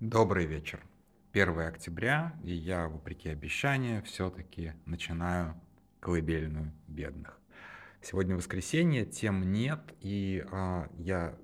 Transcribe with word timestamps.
Добрый 0.00 0.46
вечер. 0.46 0.80
1 1.34 1.58
октября, 1.60 2.34
и 2.42 2.54
я, 2.54 2.88
вопреки 2.88 3.28
обещанию, 3.28 4.02
все-таки 4.02 4.72
начинаю 4.86 5.60
колыбельную 6.00 6.72
бедных. 6.88 7.38
Сегодня 8.00 8.34
воскресенье, 8.34 9.04
тем 9.04 9.52
нет, 9.52 9.94
и 10.00 10.42
а, 10.52 10.88
я 10.96 11.36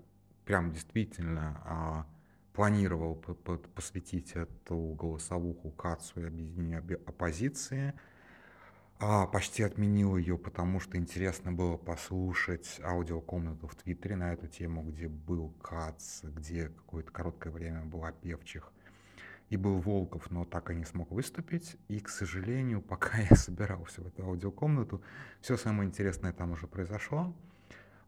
прям 0.46 0.72
действительно 0.72 1.61
а, 1.66 2.06
планировал 2.54 3.16
посвятить 3.74 4.33
эту 4.33 4.95
голосовуху 4.99 5.71
КАЦу 5.73 6.23
и 6.23 6.25
объединению 6.25 6.83
оппозиции. 7.07 7.93
А, 8.99 9.26
почти 9.26 9.63
отменил 9.63 10.17
ее, 10.17 10.38
потому 10.38 10.81
что 10.81 10.96
интересно 10.96 11.53
было 11.53 11.76
послушать 11.76 12.81
аудиокомнату 12.83 13.69
в 13.69 13.74
Твиттере 13.74 14.17
на 14.17 14.33
эту 14.33 14.46
тему, 14.46 14.83
где 14.83 15.06
был 15.06 15.51
Кац, 15.63 16.23
где 16.23 16.69
какое-то 16.70 17.12
короткое 17.12 17.51
время 17.51 17.84
была 17.84 18.12
Певчих 18.12 18.73
и 19.50 19.59
был 19.59 19.80
Волков, 19.80 20.30
но 20.30 20.46
так 20.46 20.70
и 20.70 20.74
не 20.74 20.86
смог 20.86 21.10
выступить. 21.10 21.77
И, 21.88 22.00
к 22.00 22.09
сожалению, 22.09 22.80
пока 22.88 23.19
я 23.19 23.36
собирался 23.36 24.00
в 24.00 24.06
эту 24.06 24.24
аудиокомнату, 24.24 25.02
все 25.42 25.58
самое 25.58 25.88
интересное 25.88 26.33
там 26.33 26.52
уже 26.52 26.66
произошло. 26.66 27.36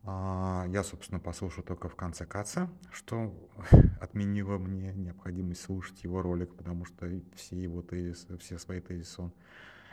А, 0.05 0.65
я, 0.69 0.83
собственно, 0.83 1.21
послушал 1.21 1.65
только 1.65 1.91
в 1.91 1.97
конце 1.97 2.25
Каца, 2.25 2.71
что 2.91 3.35
отменило 4.01 4.57
мне 4.57 4.95
необходимость 4.95 5.61
слушать 5.61 6.03
его 6.03 6.23
ролик, 6.23 6.55
потому 6.55 6.87
что 6.87 7.11
все 7.37 7.63
его 7.63 7.83
тезисы, 7.83 8.39
все 8.39 8.57
свои 8.57 8.81
тезисы 8.81 9.21
он 9.21 9.35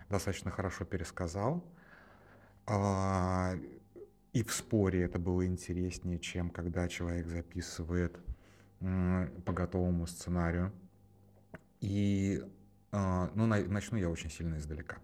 достаточно 0.09 0.51
хорошо 0.51 0.85
пересказал. 0.85 1.63
А, 2.67 3.53
и 4.33 4.43
в 4.43 4.53
споре 4.53 5.03
это 5.03 5.19
было 5.19 5.45
интереснее, 5.45 6.19
чем 6.19 6.49
когда 6.49 6.87
человек 6.87 7.27
записывает 7.27 8.19
по 8.79 9.53
готовому 9.53 10.05
сценарию. 10.07 10.71
И 11.79 12.43
а, 12.91 13.31
ну, 13.35 13.45
начну 13.45 13.97
я 13.97 14.09
очень 14.09 14.29
сильно 14.29 14.57
издалека. 14.57 14.97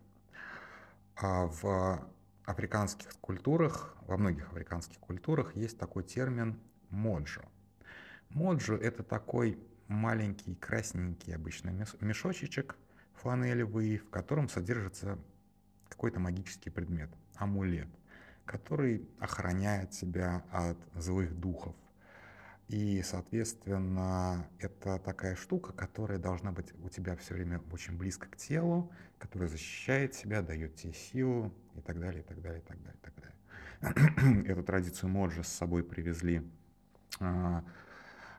А 1.16 1.46
в 1.46 2.08
африканских 2.46 3.12
культурах, 3.22 3.96
во 4.08 4.18
многих 4.18 4.50
африканских 4.50 5.00
культурах 5.00 5.56
есть 5.56 5.78
такой 5.78 6.04
термин 6.04 6.60
моджо. 6.90 7.42
Моджо– 8.30 8.76
это 8.82 9.04
такой 9.04 9.60
маленький 9.88 10.56
красненький 10.56 11.36
обычный 11.36 11.74
мешочечек– 12.02 12.78
фланелевый, 13.22 13.98
в 13.98 14.10
котором 14.10 14.50
содержится 14.50 15.18
какой-то 15.90 16.20
магический 16.20 16.70
предмет, 16.70 17.10
амулет, 17.36 17.90
который 18.46 19.08
охраняет 19.20 19.92
тебя 19.92 20.44
от 20.52 20.78
злых 20.96 21.40
духов. 21.40 21.76
И, 22.68 23.02
соответственно, 23.04 24.48
это 24.58 24.98
такая 24.98 25.36
штука, 25.36 25.74
которая 25.74 26.18
должна 26.18 26.52
быть 26.52 26.74
у 26.82 26.90
тебя 26.90 27.18
все 27.18 27.34
время 27.34 27.62
очень 27.72 27.98
близко 27.98 28.30
к 28.30 28.38
телу, 28.38 28.92
которая 29.20 29.50
защищает 29.50 30.14
тебя, 30.14 30.42
дает 30.42 30.76
тебе 30.76 30.94
силу 30.94 31.54
и 31.76 31.82
так 31.82 32.00
далее, 32.00 32.22
и 32.22 32.26
так 32.26 32.42
далее, 32.42 32.62
и 32.62 32.64
так 32.64 32.78
далее, 32.82 32.98
и 32.98 33.06
так 33.06 33.14
далее. 33.16 34.46
Эту 34.52 34.64
традицию 34.64 35.10
Моджи 35.10 35.44
с 35.44 35.50
собой 35.50 35.84
привезли 35.84 36.50
а, 37.20 37.64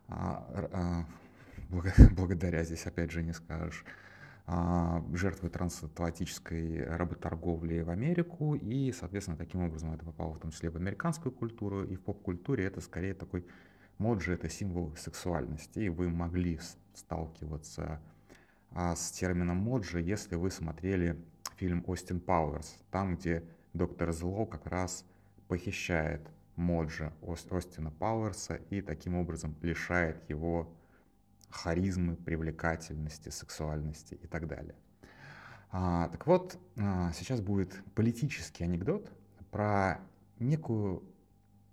а, 0.08 0.46
а, 0.72 1.06
благодаря, 2.12 2.64
здесь 2.64 2.86
опять 2.86 3.10
же 3.10 3.22
не 3.22 3.32
скажешь, 3.32 3.84
а, 4.54 5.02
жертвы 5.14 5.48
трансатлантической 5.48 6.84
работорговли 6.84 7.80
в 7.80 7.88
Америку, 7.88 8.54
и, 8.54 8.92
соответственно, 8.92 9.38
таким 9.38 9.62
образом 9.62 9.94
это 9.94 10.04
попало 10.04 10.34
в 10.34 10.40
том 10.40 10.50
числе 10.50 10.68
в 10.68 10.76
американскую 10.76 11.32
культуру, 11.32 11.84
и 11.84 11.96
в 11.96 12.02
поп-культуре 12.02 12.66
это 12.66 12.82
скорее 12.82 13.14
такой 13.14 13.46
моджи, 13.96 14.34
это 14.34 14.50
символ 14.50 14.94
сексуальности, 14.94 15.78
и 15.78 15.88
вы 15.88 16.10
могли 16.10 16.60
сталкиваться 16.92 18.02
а, 18.72 18.94
с 18.94 19.10
термином 19.12 19.56
моджи, 19.56 20.02
если 20.02 20.34
вы 20.34 20.50
смотрели 20.50 21.16
фильм 21.56 21.82
«Остин 21.86 22.20
Пауэрс», 22.20 22.76
там, 22.90 23.16
где 23.16 23.44
доктор 23.72 24.12
Зло 24.12 24.44
как 24.44 24.66
раз 24.66 25.06
похищает 25.48 26.28
моджи 26.56 27.10
Остина 27.22 27.90
Пауэрса 27.90 28.56
и 28.68 28.82
таким 28.82 29.14
образом 29.14 29.56
лишает 29.62 30.28
его 30.28 30.70
харизмы, 31.52 32.16
привлекательности, 32.16 33.28
сексуальности 33.28 34.14
и 34.14 34.26
так 34.26 34.48
далее. 34.48 34.74
А, 35.70 36.08
так 36.08 36.26
вот, 36.26 36.58
а, 36.76 37.12
сейчас 37.12 37.40
будет 37.40 37.82
политический 37.94 38.64
анекдот 38.64 39.10
про 39.50 40.00
некую 40.38 41.02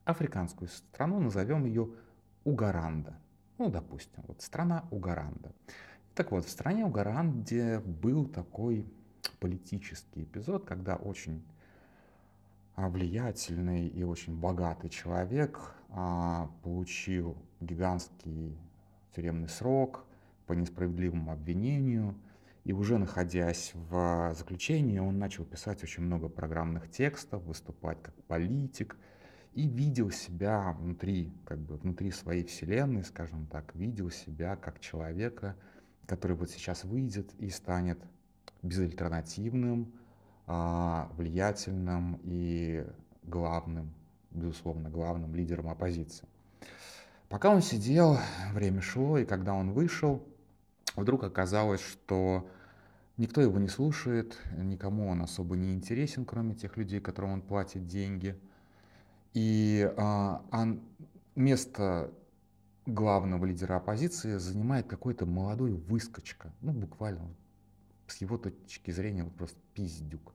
африканскую 0.05 0.69
страну, 0.69 1.19
назовем 1.19 1.65
ее 1.65 1.89
Угаранда. 2.43 3.17
Ну, 3.57 3.69
допустим, 3.69 4.23
вот 4.27 4.41
страна 4.41 4.85
Угаранда. 4.91 5.53
Так 6.15 6.31
вот, 6.31 6.45
в 6.45 6.49
стране 6.49 6.85
Угаранде 6.85 7.79
был 7.79 8.25
такой 8.25 8.85
политический 9.39 10.23
эпизод, 10.23 10.65
когда 10.65 10.95
очень 10.95 11.43
а, 12.75 12.89
влиятельный 12.89 13.87
и 13.87 14.03
очень 14.03 14.37
богатый 14.37 14.89
человек 14.89 15.75
а, 15.89 16.49
получил 16.63 17.37
гигантский 17.59 18.57
тюремный 19.15 19.49
срок 19.49 20.05
по 20.47 20.53
несправедливому 20.53 21.31
обвинению. 21.31 22.15
И 22.63 22.73
уже 22.73 22.97
находясь 22.97 23.71
в 23.73 24.33
заключении, 24.35 24.99
он 24.99 25.17
начал 25.17 25.45
писать 25.45 25.83
очень 25.83 26.03
много 26.03 26.29
программных 26.29 26.89
текстов, 26.89 27.43
выступать 27.43 28.01
как 28.01 28.13
политик 28.23 28.97
и 29.53 29.67
видел 29.67 30.11
себя 30.11 30.75
внутри, 30.79 31.33
как 31.45 31.59
бы 31.59 31.77
внутри 31.77 32.11
своей 32.11 32.43
вселенной, 32.43 33.03
скажем 33.03 33.47
так, 33.47 33.73
видел 33.75 34.09
себя 34.11 34.55
как 34.55 34.79
человека, 34.79 35.55
который 36.05 36.35
вот 36.35 36.49
сейчас 36.49 36.83
выйдет 36.83 37.33
и 37.39 37.49
станет 37.49 37.99
безальтернативным, 38.61 39.93
а, 40.45 41.09
влиятельным 41.15 42.19
и 42.23 42.85
главным, 43.23 43.93
безусловно, 44.31 44.89
главным 44.89 45.35
лидером 45.35 45.69
оппозиции. 45.69 46.27
Пока 47.29 47.51
он 47.51 47.61
сидел, 47.61 48.17
время 48.53 48.81
шло, 48.81 49.19
и 49.19 49.25
когда 49.25 49.53
он 49.53 49.71
вышел, 49.71 50.27
вдруг 50.95 51.23
оказалось, 51.23 51.79
что 51.79 52.49
никто 53.17 53.39
его 53.39 53.59
не 53.59 53.67
слушает, 53.67 54.35
никому 54.57 55.07
он 55.07 55.21
особо 55.21 55.55
не 55.55 55.75
интересен, 55.75 56.25
кроме 56.25 56.55
тех 56.55 56.75
людей, 56.75 56.99
которым 56.99 57.33
он 57.33 57.41
платит 57.43 57.85
деньги. 57.85 58.35
И 59.35 59.93
а, 59.95 60.43
он, 60.51 60.81
место 61.35 62.11
главного 62.87 63.45
лидера 63.45 63.75
оппозиции 63.75 64.37
занимает 64.37 64.87
какой-то 64.87 65.27
молодой 65.27 65.73
выскочка, 65.73 66.51
ну 66.61 66.71
буквально 66.71 67.29
с 68.07 68.17
его 68.17 68.39
точки 68.39 68.89
зрения 68.89 69.23
вот 69.23 69.35
просто 69.35 69.59
пиздюк. 69.75 70.33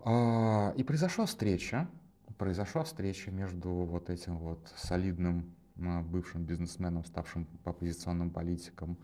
А, 0.00 0.72
и 0.76 0.82
произошла 0.82 1.26
встреча, 1.26 1.88
произошла 2.36 2.82
встреча 2.82 3.30
между 3.30 3.70
вот 3.70 4.10
этим 4.10 4.38
вот 4.38 4.72
солидным 4.76 5.54
бывшим 5.78 6.44
бизнесменом, 6.44 7.04
ставшим 7.04 7.46
оппозиционным 7.64 8.30
политиком 8.30 8.98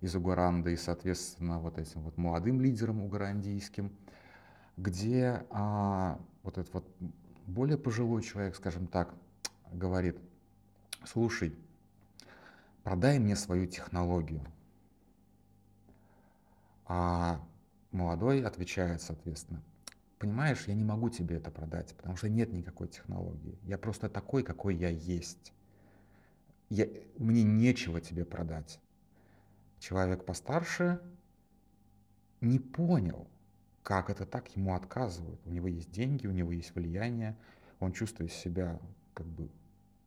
из 0.00 0.14
Угаранды 0.14 0.72
и, 0.72 0.76
соответственно, 0.76 1.58
вот 1.58 1.78
этим 1.78 2.02
вот 2.02 2.16
молодым 2.16 2.60
лидером 2.60 3.02
угарандийским, 3.02 3.92
где 4.76 5.44
а, 5.50 6.20
вот 6.42 6.58
этот 6.58 6.72
вот 6.72 6.86
более 7.46 7.78
пожилой 7.78 8.22
человек, 8.22 8.54
скажем 8.54 8.86
так, 8.86 9.14
говорит, 9.72 10.16
слушай, 11.04 11.56
продай 12.84 13.18
мне 13.18 13.34
свою 13.34 13.66
технологию. 13.66 14.44
А 16.86 17.40
молодой 17.90 18.42
отвечает, 18.42 19.02
соответственно, 19.02 19.62
понимаешь, 20.18 20.64
я 20.66 20.74
не 20.74 20.84
могу 20.84 21.10
тебе 21.10 21.36
это 21.36 21.50
продать, 21.50 21.94
потому 21.96 22.16
что 22.16 22.28
нет 22.28 22.52
никакой 22.52 22.88
технологии. 22.88 23.58
Я 23.64 23.78
просто 23.78 24.08
такой, 24.08 24.42
какой 24.42 24.76
я 24.76 24.88
есть 24.88 25.52
я, 26.70 26.86
мне 27.16 27.42
нечего 27.42 28.00
тебе 28.00 28.24
продать. 28.24 28.80
Человек 29.78 30.24
постарше 30.24 31.00
не 32.40 32.58
понял, 32.58 33.28
как 33.82 34.10
это 34.10 34.26
так, 34.26 34.54
ему 34.56 34.74
отказывают. 34.74 35.40
У 35.46 35.50
него 35.50 35.68
есть 35.68 35.90
деньги, 35.90 36.26
у 36.26 36.32
него 36.32 36.52
есть 36.52 36.74
влияние, 36.74 37.36
он 37.80 37.92
чувствует 37.92 38.32
себя 38.32 38.78
как 39.14 39.26
бы 39.26 39.50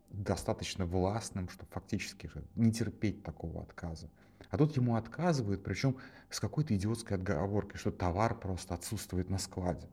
достаточно 0.09 0.85
властным, 0.85 1.49
что 1.49 1.65
фактически 1.67 2.29
не 2.55 2.71
терпеть 2.71 3.23
такого 3.23 3.61
отказа. 3.61 4.09
А 4.49 4.57
тут 4.57 4.75
ему 4.75 4.95
отказывают, 4.95 5.63
причем 5.63 5.97
с 6.29 6.39
какой-то 6.39 6.75
идиотской 6.75 7.17
отговоркой, 7.17 7.79
что 7.79 7.91
товар 7.91 8.37
просто 8.37 8.73
отсутствует 8.73 9.29
на 9.29 9.37
складе. 9.37 9.87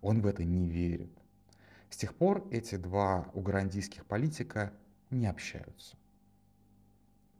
Он 0.00 0.22
в 0.22 0.26
это 0.26 0.44
не 0.44 0.68
верит. 0.68 1.10
С 1.90 1.96
тех 1.96 2.14
пор 2.14 2.46
эти 2.50 2.76
два 2.76 3.28
уграндийских 3.34 4.06
политика 4.06 4.72
не 5.10 5.26
общаются. 5.26 5.96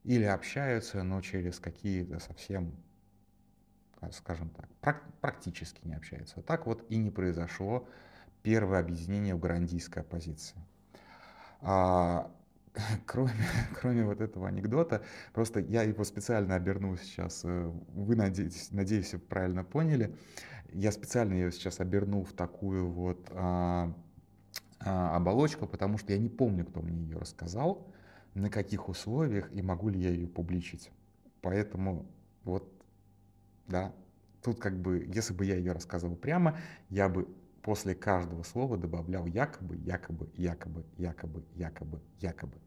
Или 0.05 0.25
общаются, 0.25 1.03
но 1.03 1.21
через 1.21 1.59
какие-то 1.59 2.19
совсем, 2.21 2.75
скажем 4.13 4.51
так, 4.81 5.03
практически 5.21 5.87
не 5.87 5.95
общаются. 5.95 6.43
Так 6.43 6.67
вот 6.67 6.85
и 6.89 6.97
не 6.97 7.11
произошло 7.11 7.87
первое 8.43 8.81
объединение 8.81 9.35
в 9.35 9.41
грандийской 9.41 10.03
оппозиции. 10.03 10.57
А, 11.61 12.31
кроме, 13.07 13.33
кроме 13.81 14.05
вот 14.05 14.21
этого 14.21 14.49
анекдота, 14.49 15.03
просто 15.33 15.61
я 15.61 15.83
его 15.83 16.05
специально 16.05 16.55
обернул 16.55 16.97
сейчас, 16.97 17.43
э, 17.45 17.73
вы, 17.95 18.17
надеюсь, 18.17 18.71
надеюсь, 18.71 19.15
правильно 19.29 19.65
поняли, 19.65 20.17
я 20.73 20.93
специально 20.93 21.35
ее 21.35 21.53
сейчас 21.53 21.81
обернул 21.81 22.25
в 22.25 22.33
такую 22.33 22.89
вот 22.89 23.29
а, 23.33 23.93
а, 24.79 25.17
оболочку, 25.17 25.67
потому 25.67 25.99
что 25.99 26.13
я 26.13 26.19
не 26.19 26.29
помню, 26.29 26.65
кто 26.65 26.81
мне 26.81 27.03
ее 27.03 27.19
рассказал, 27.19 27.93
на 28.35 28.51
каких 28.51 28.89
условиях 28.89 29.53
и 29.53 29.63
могу 29.63 29.89
ли 29.89 30.01
я 30.01 30.11
ее 30.11 30.29
публичить. 30.29 30.91
Поэтому 31.41 32.07
вот, 32.45 32.71
да, 33.67 33.93
тут 34.43 34.59
как 34.61 34.79
бы, 34.79 35.09
если 35.13 35.35
бы 35.35 35.45
я 35.45 35.57
ее 35.57 35.73
рассказывал 35.73 36.17
прямо, 36.17 36.59
я 36.89 37.09
бы 37.09 37.29
после 37.63 37.95
каждого 37.95 38.43
слова 38.43 38.77
добавлял 38.77 39.27
якобы, 39.27 39.77
якобы, 39.77 40.31
якобы, 40.37 40.85
якобы, 40.97 41.45
якобы, 41.55 42.01
якобы. 42.21 42.59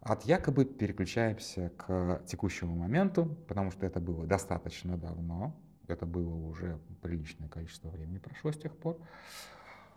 От 0.00 0.24
якобы 0.24 0.64
переключаемся 0.64 1.70
к 1.76 2.22
текущему 2.26 2.74
моменту, 2.74 3.36
потому 3.46 3.70
что 3.70 3.84
это 3.86 4.00
было 4.00 4.26
достаточно 4.26 4.96
давно, 4.96 5.54
это 5.88 6.06
было 6.06 6.34
уже 6.34 6.78
приличное 7.02 7.48
количество 7.48 7.90
времени 7.90 8.18
прошло 8.18 8.50
с 8.52 8.58
тех 8.58 8.74
пор. 8.76 8.98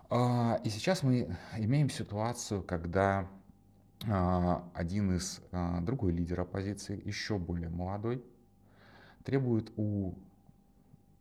А, 0.09 0.59
и 0.63 0.69
сейчас 0.69 1.03
мы 1.03 1.37
имеем 1.57 1.89
ситуацию, 1.89 2.63
когда 2.63 3.29
один 4.01 5.15
из, 5.15 5.41
а, 5.51 5.79
другой 5.79 6.11
лидер 6.11 6.41
оппозиции, 6.41 7.01
еще 7.07 7.37
более 7.37 7.69
молодой, 7.69 8.23
требует 9.23 9.71
у 9.77 10.13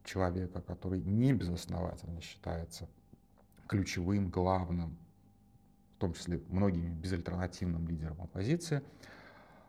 человека, 0.04 0.60
который 0.60 1.00
не 1.00 1.32
безосновательно 1.32 2.20
считается 2.20 2.88
ключевым, 3.68 4.30
главным, 4.30 4.96
в 5.96 6.00
том 6.00 6.14
числе 6.14 6.42
многими 6.48 6.92
безальтернативным 6.92 7.86
лидером 7.86 8.20
оппозиции, 8.20 8.82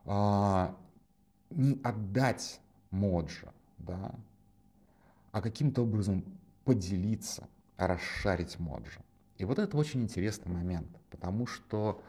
не 0.06 1.80
отдать 1.84 2.60
Моджа, 2.90 3.54
да, 3.78 4.16
а 5.32 5.42
каким-то 5.42 5.84
образом 5.84 6.26
поделиться, 6.66 7.48
расшарить 7.78 8.60
Моджа. 8.60 9.02
И 9.38 9.46
вот 9.46 9.60
это 9.60 9.78
очень 9.78 10.02
интересный 10.02 10.52
момент, 10.52 10.88
потому 11.10 11.46
что 11.46 12.02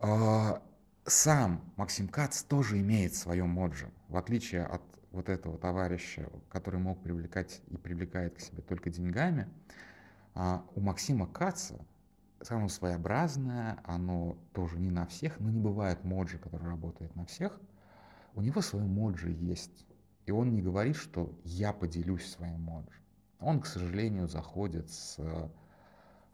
сам 0.00 1.60
Максим 1.76 2.08
Кац 2.08 2.42
тоже 2.42 2.80
имеет 2.80 3.14
свое 3.14 3.44
Моджа, 3.44 3.88
в 4.08 4.16
отличие 4.16 4.64
от 4.64 4.82
вот 5.10 5.28
этого 5.28 5.58
товарища, 5.58 6.28
который 6.50 6.80
мог 6.80 7.02
привлекать 7.02 7.62
и 7.68 7.76
привлекает 7.76 8.36
к 8.36 8.40
себе 8.40 8.62
только 8.62 8.90
деньгами, 8.90 9.48
э, 10.34 10.58
у 10.74 10.80
Максима 10.80 11.26
Каца 11.26 11.84
самое 12.42 12.68
своеобразное, 12.68 13.78
оно 13.84 14.36
тоже 14.52 14.78
не 14.78 14.90
на 14.90 15.06
всех, 15.06 15.40
но 15.40 15.50
не 15.50 15.60
бывает 15.60 16.04
Моджи, 16.04 16.38
который 16.38 16.68
работает 16.68 17.14
на 17.16 17.24
всех. 17.24 17.58
У 18.34 18.42
него 18.42 18.60
свой 18.60 18.84
Моджи 18.84 19.30
есть. 19.30 19.86
И 20.26 20.30
он 20.30 20.52
не 20.52 20.62
говорит, 20.62 20.96
что 20.96 21.32
я 21.42 21.72
поделюсь 21.72 22.30
своим 22.30 22.60
Моджи. 22.60 23.00
Он, 23.40 23.60
к 23.60 23.66
сожалению, 23.66 24.28
заходит 24.28 24.90
с 24.90 25.18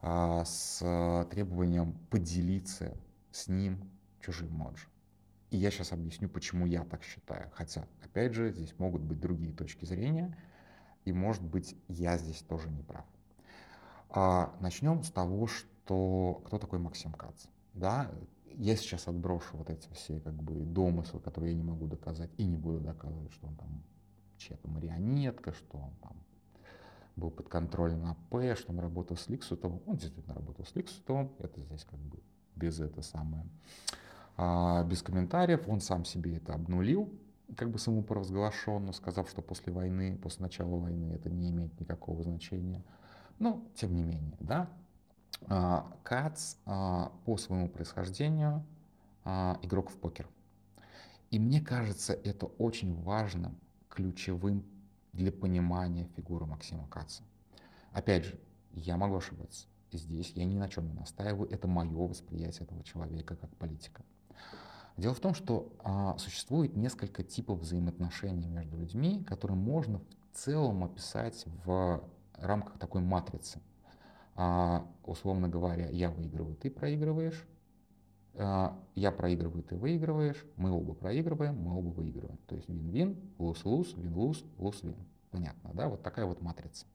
а, 0.01 0.45
с 0.45 1.27
требованием 1.31 1.93
поделиться 2.11 2.95
с 3.35 3.49
ним 3.49 3.91
чужим 4.21 4.51
моджи. 4.53 4.87
И 5.51 5.57
я 5.57 5.69
сейчас 5.69 5.91
объясню, 5.91 6.29
почему 6.29 6.65
я 6.65 6.85
так 6.85 7.03
считаю. 7.03 7.51
Хотя, 7.53 7.85
опять 8.01 8.33
же, 8.33 8.51
здесь 8.53 8.73
могут 8.79 9.01
быть 9.01 9.19
другие 9.19 9.53
точки 9.53 9.85
зрения, 9.85 10.37
и, 11.03 11.11
может 11.11 11.43
быть, 11.43 11.75
я 11.87 12.17
здесь 12.17 12.41
тоже 12.41 12.69
не 12.69 12.81
прав. 12.81 13.05
А, 14.09 14.55
начнем 14.61 15.03
с 15.03 15.11
того, 15.11 15.47
что 15.47 16.41
кто 16.45 16.57
такой 16.57 16.79
Максим 16.79 17.11
Кац. 17.11 17.47
Да, 17.73 18.09
я 18.45 18.75
сейчас 18.77 19.07
отброшу 19.07 19.57
вот 19.57 19.69
эти 19.69 19.89
все 19.91 20.21
как 20.21 20.33
бы 20.33 20.63
домыслы, 20.63 21.19
которые 21.19 21.51
я 21.51 21.57
не 21.57 21.63
могу 21.63 21.87
доказать 21.87 22.31
и 22.37 22.45
не 22.45 22.55
буду 22.55 22.79
доказывать, 22.79 23.33
что 23.33 23.47
он 23.47 23.55
там 23.57 23.83
чья-то 24.37 24.69
марионетка, 24.69 25.51
что 25.51 25.77
он 25.77 25.93
там 26.01 26.15
был 27.17 27.31
под 27.31 27.49
контролем 27.49 28.05
АП, 28.05 28.57
что 28.57 28.71
он 28.71 28.79
работал 28.79 29.17
с 29.17 29.27
Ликсутовым. 29.27 29.81
Он 29.85 29.97
действительно 29.97 30.35
работал 30.35 30.65
с 30.65 30.73
Ликсутовым, 30.73 31.31
это 31.39 31.61
здесь 31.61 31.83
как 31.83 31.99
бы 31.99 32.19
без 32.55 32.79
это 32.79 33.01
самое, 33.01 33.45
а, 34.37 34.83
без 34.83 35.01
комментариев. 35.01 35.67
Он 35.67 35.81
сам 35.81 36.05
себе 36.05 36.37
это 36.37 36.53
обнулил, 36.53 37.11
как 37.55 37.69
бы 37.69 37.79
самопровозглашенно, 37.79 38.91
сказав, 38.91 39.29
что 39.29 39.41
после 39.41 39.71
войны, 39.71 40.17
после 40.21 40.43
начала 40.43 40.77
войны 40.77 41.13
это 41.13 41.29
не 41.29 41.49
имеет 41.51 41.79
никакого 41.79 42.23
значения. 42.23 42.83
Но, 43.39 43.63
тем 43.75 43.93
не 43.93 44.03
менее, 44.03 44.37
да, 44.39 44.69
а, 45.47 45.91
Кац 46.03 46.55
а, 46.65 47.11
по 47.25 47.37
своему 47.37 47.69
происхождению 47.69 48.65
а, 49.23 49.59
игрок 49.61 49.89
в 49.89 49.97
покер. 49.97 50.27
И 51.31 51.39
мне 51.39 51.61
кажется, 51.61 52.13
это 52.13 52.45
очень 52.45 52.95
важным, 53.01 53.57
ключевым 53.89 54.65
для 55.13 55.31
понимания 55.31 56.05
фигуры 56.15 56.45
Максима 56.45 56.87
Каца. 56.87 57.23
Опять 57.91 58.25
же, 58.25 58.39
я 58.71 58.97
могу 58.97 59.15
ошибаться. 59.15 59.67
Здесь 59.91 60.31
я 60.35 60.45
ни 60.45 60.55
на 60.55 60.69
чем 60.69 60.87
не 60.87 60.93
настаиваю. 60.93 61.49
Это 61.49 61.67
мое 61.67 62.07
восприятие 62.07 62.65
этого 62.65 62.83
человека 62.83 63.35
как 63.35 63.55
политика. 63.57 64.03
Дело 64.97 65.13
в 65.13 65.19
том, 65.19 65.33
что 65.33 65.73
а, 65.83 66.17
существует 66.17 66.75
несколько 66.75 67.23
типов 67.23 67.59
взаимоотношений 67.59 68.47
между 68.47 68.77
людьми, 68.77 69.23
которые 69.25 69.57
можно 69.57 69.99
в 69.99 70.37
целом 70.37 70.83
описать 70.85 71.45
в 71.65 72.01
рамках 72.33 72.79
такой 72.79 73.01
матрицы. 73.01 73.59
А, 74.35 74.87
условно 75.03 75.49
говоря, 75.49 75.89
я 75.89 76.09
выигрываю, 76.09 76.55
ты 76.55 76.69
проигрываешь, 76.69 77.45
а, 78.35 78.77
я 78.95 79.11
проигрываю, 79.11 79.63
ты 79.63 79.75
выигрываешь, 79.75 80.45
мы 80.55 80.71
оба 80.71 80.93
проигрываем, 80.93 81.55
мы 81.61 81.77
оба 81.77 81.89
выигрываем. 81.89 82.37
То 82.47 82.55
есть 82.55 82.69
вин-вин, 82.69 83.17
луз-луз, 83.37 83.93
вин-луз, 83.95 84.43
луз-вин. 84.57 84.95
Понятно, 85.31 85.71
да? 85.73 85.89
Вот 85.89 86.03
такая 86.03 86.25
вот 86.25 86.41
матрица. 86.41 86.85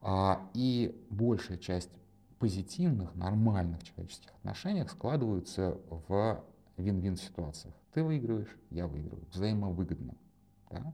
А, 0.00 0.48
и 0.54 0.94
большая 1.10 1.58
часть 1.58 1.90
позитивных, 2.38 3.14
нормальных 3.14 3.82
человеческих 3.82 4.30
отношениях 4.36 4.90
складываются 4.90 5.78
в 6.08 6.42
вин-вин 6.76 7.16
ситуациях. 7.16 7.74
Ты 7.92 8.02
выигрываешь, 8.02 8.56
я 8.70 8.86
выигрываю. 8.86 9.26
Взаимовыгодно. 9.32 10.14
Да? 10.70 10.92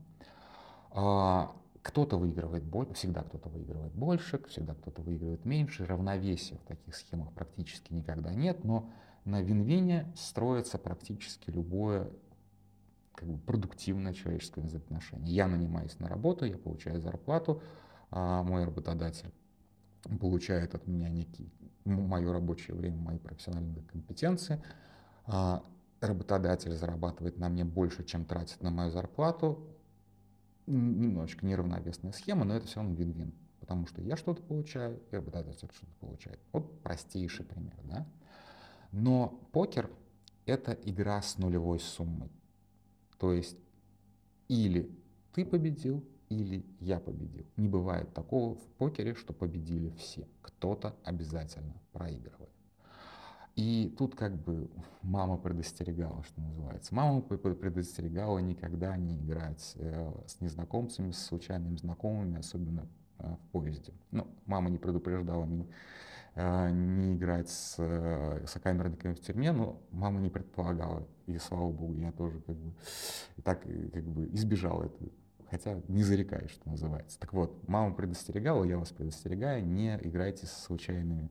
А, 0.91 1.55
кто-то 1.81 2.17
выигрывает 2.17 2.63
больше, 2.63 2.93
всегда 2.95 3.21
кто-то 3.21 3.49
выигрывает 3.49 3.93
больше, 3.93 4.41
всегда 4.47 4.73
кто-то 4.73 5.03
выигрывает 5.03 5.45
меньше. 5.45 5.85
Равновесия 5.85 6.57
в 6.57 6.63
таких 6.63 6.95
схемах 6.95 7.31
практически 7.33 7.93
никогда 7.93 8.33
нет, 8.33 8.63
но 8.63 8.89
на 9.23 9.41
вин-вине 9.41 10.11
строится 10.15 10.79
практически 10.79 11.51
любое 11.51 12.09
как 13.13 13.29
бы, 13.29 13.37
продуктивное 13.37 14.13
человеческое 14.13 14.61
взаимоотношение. 14.61 15.33
Я 15.35 15.47
нанимаюсь 15.47 15.99
на 15.99 16.07
работу, 16.07 16.45
я 16.45 16.57
получаю 16.57 16.99
зарплату, 16.99 17.61
а 18.11 18.43
мой 18.43 18.65
работодатель 18.65 19.33
получает 20.19 20.75
от 20.75 20.87
меня 20.87 21.09
некий, 21.09 21.51
мое 21.83 22.31
рабочее 22.31 22.75
время, 22.75 22.97
мои 22.97 23.17
профессиональные 23.17 23.83
компетенции. 23.83 24.61
А 25.25 25.63
работодатель 26.01 26.73
зарабатывает 26.75 27.37
на 27.37 27.49
мне 27.49 27.63
больше, 27.65 28.03
чем 28.03 28.25
тратит 28.25 28.61
на 28.61 28.69
мою 28.69 28.91
зарплату. 28.91 29.67
Немножечко 30.67 31.45
неравновесная 31.45 32.11
схема, 32.11 32.45
но 32.45 32.55
это 32.55 32.67
все 32.67 32.79
равно 32.79 32.95
вин-вин. 32.95 33.33
Потому 33.59 33.87
что 33.87 34.01
я 34.01 34.15
что-то 34.15 34.43
получаю, 34.43 35.01
и 35.11 35.15
работодатель 35.15 35.69
что-то 35.73 35.93
получает. 35.99 36.39
Вот 36.51 36.81
простейший 36.81 37.45
пример. 37.45 37.79
Да? 37.83 38.07
Но 38.91 39.39
покер— 39.51 39.89
это 40.45 40.73
игра 40.73 41.21
с 41.21 41.37
нулевой 41.37 41.79
суммой. 41.79 42.31
То 43.17 43.33
есть 43.33 43.57
или 44.47 44.91
ты 45.33 45.45
победил, 45.45 46.03
или 46.29 46.65
я 46.79 46.99
победил. 46.99 47.45
Не 47.57 47.67
бывает 47.67 48.13
такого 48.13 48.55
в 48.55 48.67
покере, 48.77 49.15
что 49.15 49.33
победили 49.33 49.89
все. 49.91 50.27
Кто-то 50.41 50.95
обязательно 51.03 51.73
проигрывает. 51.91 52.51
И 53.55 53.95
тут 53.97 54.15
как 54.15 54.35
бы 54.35 54.69
мама 55.01 55.37
предостерегала, 55.37 56.23
что 56.23 56.41
называется. 56.41 56.93
Мама 56.93 57.21
предостерегала 57.21 58.39
никогда 58.39 58.97
не 58.97 59.17
играть 59.17 59.73
э, 59.77 60.11
с 60.27 60.41
незнакомцами, 60.41 61.11
с 61.11 61.25
случайными 61.25 61.77
знакомыми, 61.77 62.37
особенно 62.37 62.85
э, 63.19 63.33
в 63.33 63.51
поезде. 63.51 63.93
Ну, 64.11 64.27
мама 64.45 64.69
не 64.69 64.77
предупреждала 64.77 65.45
ни 65.45 65.69
Э, 66.35 66.69
не 66.69 67.15
играть 67.15 67.49
с 67.49 67.75
сокамерниками 68.47 69.13
в 69.13 69.21
тюрьме, 69.21 69.53
но 69.53 69.81
мама 69.91 70.19
не 70.19 70.29
предполагала, 70.29 71.07
и 71.27 71.37
слава 71.37 71.71
богу, 71.71 71.95
я 71.95 72.11
тоже 72.11 72.41
как 72.41 72.57
бы 72.57 72.73
так 73.41 73.61
как 73.61 74.03
бы 74.03 74.27
избежал 74.33 74.83
этого, 74.83 75.09
хотя 75.49 75.81
не 75.87 76.03
зарекаюсь, 76.03 76.51
что 76.51 76.69
называется. 76.69 77.19
Так 77.19 77.33
вот, 77.33 77.67
мама 77.67 77.93
предостерегала, 77.93 78.63
я 78.63 78.77
вас 78.77 78.91
предостерегаю, 78.91 79.65
не 79.65 79.95
играйте 80.03 80.45
с 80.45 80.51
случайными 80.51 81.29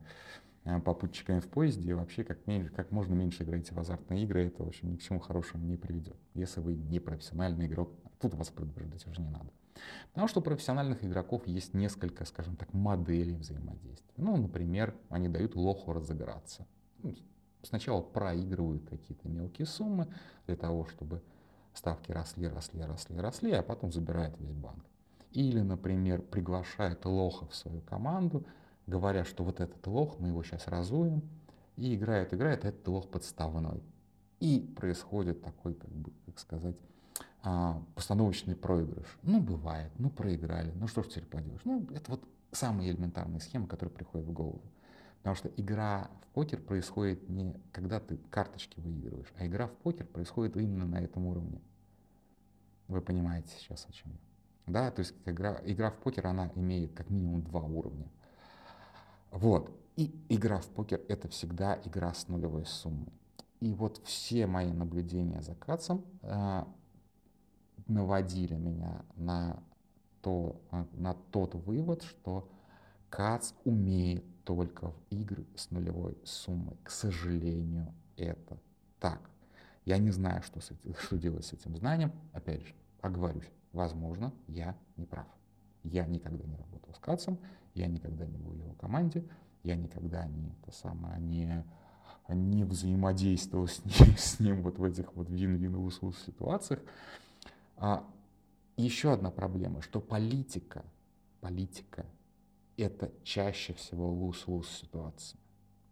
э, 0.64 0.80
попутчиками 0.80 1.40
в 1.40 1.48
поезде, 1.48 1.90
и 1.90 1.92
вообще 1.94 2.24
как, 2.24 2.46
меньше, 2.46 2.70
как 2.70 2.90
можно 2.90 3.14
меньше 3.14 3.42
играйте 3.42 3.74
в 3.74 3.78
азартные 3.78 4.24
игры, 4.24 4.46
это, 4.46 4.64
в 4.64 4.68
общем, 4.68 4.92
ни 4.92 4.96
к 4.96 5.02
чему 5.02 5.20
хорошему 5.20 5.66
не 5.66 5.76
приведет, 5.76 6.16
если 6.34 6.60
вы 6.60 6.74
не 6.74 7.00
профессиональный 7.00 7.66
игрок, 7.66 7.92
тут 8.20 8.34
вас 8.34 8.50
предупреждать 8.50 9.06
уже 9.06 9.20
не 9.20 9.30
надо. 9.30 9.50
Потому 10.12 10.28
что 10.28 10.40
у 10.40 10.42
профессиональных 10.42 11.04
игроков 11.04 11.46
есть 11.46 11.74
несколько, 11.74 12.24
скажем 12.24 12.56
так, 12.56 12.72
моделей 12.72 13.34
взаимодействия. 13.34 14.14
Ну, 14.16 14.36
например, 14.36 14.94
они 15.08 15.28
дают 15.28 15.56
лоху 15.56 15.92
разыграться. 15.92 16.66
Ну, 17.02 17.14
сначала 17.62 18.00
проигрывают 18.00 18.88
какие-то 18.88 19.28
мелкие 19.28 19.66
суммы 19.66 20.08
для 20.46 20.56
того, 20.56 20.86
чтобы 20.86 21.22
ставки 21.74 22.12
росли, 22.12 22.48
росли, 22.48 22.82
росли, 22.82 23.18
росли, 23.18 23.52
а 23.52 23.62
потом 23.62 23.92
забирает 23.92 24.38
весь 24.38 24.52
банк. 24.52 24.84
Или, 25.32 25.60
например, 25.60 26.22
приглашает 26.22 27.04
лоха 27.04 27.46
в 27.46 27.54
свою 27.54 27.80
команду, 27.82 28.46
говоря, 28.86 29.24
что 29.24 29.44
вот 29.44 29.60
этот 29.60 29.86
лох, 29.86 30.18
мы 30.18 30.28
его 30.28 30.42
сейчас 30.42 30.68
разуем, 30.68 31.22
и 31.76 31.94
играет, 31.96 32.32
играет, 32.32 32.64
а 32.64 32.68
этот 32.68 32.86
лох 32.86 33.08
подставной. 33.08 33.82
И 34.40 34.60
происходит 34.76 35.42
такой, 35.42 35.74
как 35.74 35.90
бы, 35.90 36.12
как 36.26 36.38
сказать, 36.38 36.76
а, 37.42 37.82
постановочный 37.94 38.54
проигрыш. 38.54 39.18
Ну, 39.22 39.40
бывает, 39.40 39.92
ну, 39.98 40.10
проиграли, 40.10 40.72
ну, 40.76 40.86
что 40.86 41.02
ж 41.02 41.08
теперь 41.08 41.24
поделаешь. 41.24 41.62
Ну, 41.64 41.86
это 41.94 42.12
вот 42.12 42.24
самые 42.52 42.90
элементарные 42.92 43.40
схемы, 43.40 43.66
которые 43.66 43.94
приходят 43.94 44.26
в 44.26 44.32
голову. 44.32 44.62
Потому 45.24 45.36
что 45.36 45.48
игра 45.56 46.10
в 46.20 46.34
покер 46.34 46.60
происходит 46.60 47.30
не 47.30 47.56
когда 47.72 47.98
ты 47.98 48.18
карточки 48.28 48.78
выигрываешь, 48.78 49.32
а 49.38 49.46
игра 49.46 49.68
в 49.68 49.72
покер 49.72 50.04
происходит 50.04 50.54
именно 50.58 50.84
на 50.84 50.96
этом 51.00 51.24
уровне. 51.24 51.62
Вы 52.88 53.00
понимаете 53.00 53.48
сейчас 53.58 53.86
о 53.88 53.92
чем 53.92 54.12
я. 54.12 54.18
Да, 54.66 54.90
то 54.90 55.00
есть 55.00 55.14
игра, 55.24 55.62
игра 55.64 55.90
в 55.90 55.96
покер, 55.96 56.26
она 56.26 56.52
имеет 56.56 56.92
как 56.92 57.08
минимум 57.08 57.42
два 57.42 57.62
уровня. 57.62 58.06
Вот. 59.30 59.74
И 59.96 60.14
игра 60.28 60.58
в 60.58 60.66
покер— 60.66 61.00
это 61.08 61.26
всегда 61.28 61.80
игра 61.86 62.12
с 62.12 62.28
нулевой 62.28 62.66
суммой. 62.66 63.14
И 63.60 63.72
вот 63.72 64.02
все 64.04 64.46
мои 64.46 64.70
наблюдения 64.74 65.40
за 65.40 65.54
Кацем 65.54 66.04
э, 66.20 66.64
наводили 67.86 68.56
меня 68.56 69.06
на, 69.16 69.62
то, 70.20 70.60
э, 70.70 70.84
на 70.92 71.14
тот 71.14 71.54
вывод, 71.54 72.02
что 72.02 72.46
Кац 73.14 73.52
умеет 73.64 74.24
только 74.42 74.90
в 74.90 74.96
игры 75.10 75.46
с 75.54 75.70
нулевой 75.70 76.18
суммой. 76.24 76.76
К 76.82 76.90
сожалению, 76.90 77.94
это 78.16 78.58
так. 78.98 79.20
Я 79.84 79.98
не 79.98 80.10
знаю, 80.10 80.42
что, 80.42 80.60
с 80.60 80.72
этим, 80.72 80.96
что 80.96 81.16
делать 81.16 81.44
с 81.44 81.52
этим 81.52 81.76
знанием. 81.76 82.10
Опять 82.32 82.66
же, 82.66 82.74
оговорюсь, 83.02 83.48
возможно, 83.72 84.32
я 84.48 84.76
не 84.96 85.06
прав. 85.06 85.28
Я 85.84 86.06
никогда 86.06 86.44
не 86.44 86.56
работал 86.56 86.92
с 86.92 86.98
Кацем, 86.98 87.38
я 87.74 87.86
никогда 87.86 88.26
не 88.26 88.36
был 88.36 88.50
в 88.50 88.58
его 88.58 88.72
команде, 88.72 89.24
я 89.62 89.76
никогда 89.76 90.26
не, 90.26 90.50
это 90.60 90.72
самое, 90.72 91.20
не, 91.20 91.64
не 92.28 92.64
взаимодействовал 92.64 93.68
с 93.68 93.84
ним, 93.84 94.16
с 94.18 94.40
ним 94.40 94.60
вот 94.62 94.78
в 94.78 94.82
этих 94.82 95.14
вот 95.14 95.30
вин-вин 95.30 95.88
ситуациях. 95.90 96.80
А 97.76 98.04
еще 98.76 99.12
одна 99.12 99.30
проблема, 99.30 99.82
что 99.82 100.00
политика, 100.00 100.84
политика 101.40 102.06
это 102.82 103.12
чаще 103.22 103.72
всего 103.74 104.10
луз-луз 104.10 104.68
ситуация, 104.68 105.38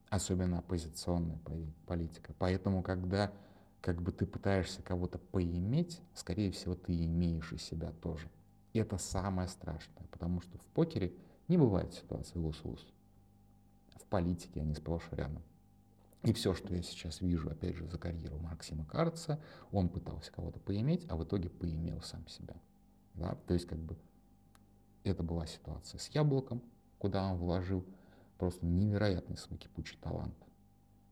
особенно 0.09 0.59
оппозиционная 0.59 1.39
политика. 1.87 2.35
Поэтому, 2.39 2.83
когда 2.83 3.33
как 3.81 4.01
бы 4.01 4.13
ты 4.13 4.27
пытаешься 4.27 4.83
кого-то 4.83 5.19
поиметь, 5.19 6.01
скорее 6.15 6.53
всего, 6.53 6.75
ты 6.75 7.05
имеешь 7.05 7.53
и 7.53 7.59
себя 7.59 7.91
тоже. 8.01 8.31
И 8.73 8.79
это 8.79 8.97
самое 8.97 9.49
страшное, 9.49 10.07
потому 10.11 10.41
что 10.41 10.57
в 10.59 10.65
покере 10.67 11.15
не 11.49 11.59
бывает 11.59 11.93
ситуации 11.93 12.39
луз-луз. 12.39 12.87
В 13.97 14.05
политике 14.07 14.61
они 14.61 14.75
сплошь 14.75 15.09
рядом. 15.11 15.43
И 16.23 16.33
все, 16.33 16.55
что 16.55 16.73
я 16.73 16.83
сейчас 16.83 17.21
вижу, 17.21 17.51
опять 17.51 17.75
же, 17.75 17.89
за 17.89 17.99
карьеру 17.99 18.39
Максима 18.39 18.85
Карца, 18.85 19.41
он 19.73 19.89
пытался 19.89 20.31
кого-то 20.31 20.61
поиметь, 20.61 21.05
а 21.09 21.17
в 21.17 21.25
итоге 21.25 21.49
поимел 21.49 22.01
сам 22.03 22.27
себя. 22.29 22.55
Да? 23.15 23.35
То 23.47 23.55
есть, 23.55 23.67
как 23.67 23.79
бы, 23.79 23.97
это 25.11 25.23
была 25.23 25.47
ситуация 25.47 25.99
с 25.99 26.09
яблоком, 26.09 26.63
куда 26.99 27.31
он 27.31 27.39
вложил 27.39 27.85
просто 28.39 28.67
невероятный 28.67 29.37
свой 29.37 29.59
кипучий 29.59 29.99
талант. 30.01 30.35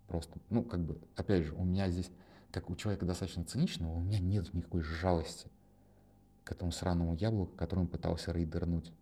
Просто, 0.08 0.38
ну, 0.48 0.64
как 0.64 0.84
бы, 0.84 1.00
опять 1.16 1.44
же, 1.44 1.54
у 1.54 1.64
меня 1.64 1.88
здесь, 1.88 2.10
как 2.50 2.70
у 2.70 2.76
человека 2.76 3.06
достаточно 3.06 3.44
циничного, 3.44 3.92
у 3.92 4.00
меня 4.00 4.18
нет 4.18 4.52
никакой 4.52 4.82
жалости 4.82 5.48
к 6.44 6.52
этому 6.52 6.72
сраному 6.72 7.14
яблоку, 7.14 7.54
которым 7.56 7.86
пытался 7.86 8.32
рейдернуть. 8.32 8.92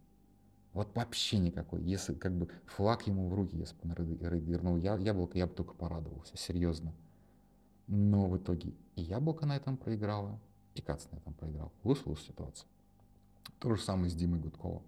Вот 0.74 0.94
вообще 0.94 1.38
никакой. 1.38 1.82
Если 1.82 2.14
как 2.14 2.36
бы 2.36 2.48
флаг 2.66 3.06
ему 3.06 3.28
в 3.28 3.34
руки, 3.34 3.56
если 3.56 3.74
бы 3.76 3.80
он 3.84 3.94
рейдернул 3.94 4.76
яблоко, 4.76 5.38
я 5.38 5.46
бы 5.46 5.54
только 5.54 5.74
порадовался, 5.74 6.36
серьезно. 6.36 6.94
Но 7.86 8.28
в 8.28 8.36
итоге 8.36 8.74
и 8.94 9.02
яблоко 9.02 9.46
на 9.46 9.56
этом 9.56 9.78
проиграло, 9.78 10.38
и 10.74 10.82
Кац 10.82 11.06
на 11.10 11.16
этом 11.16 11.32
проиграл. 11.32 11.72
Лус-лус 11.84 12.20
ситуация. 12.20 12.68
То 13.58 13.74
же 13.74 13.82
самое 13.82 14.10
с 14.10 14.14
Димой 14.14 14.40
Гудковым. 14.40 14.82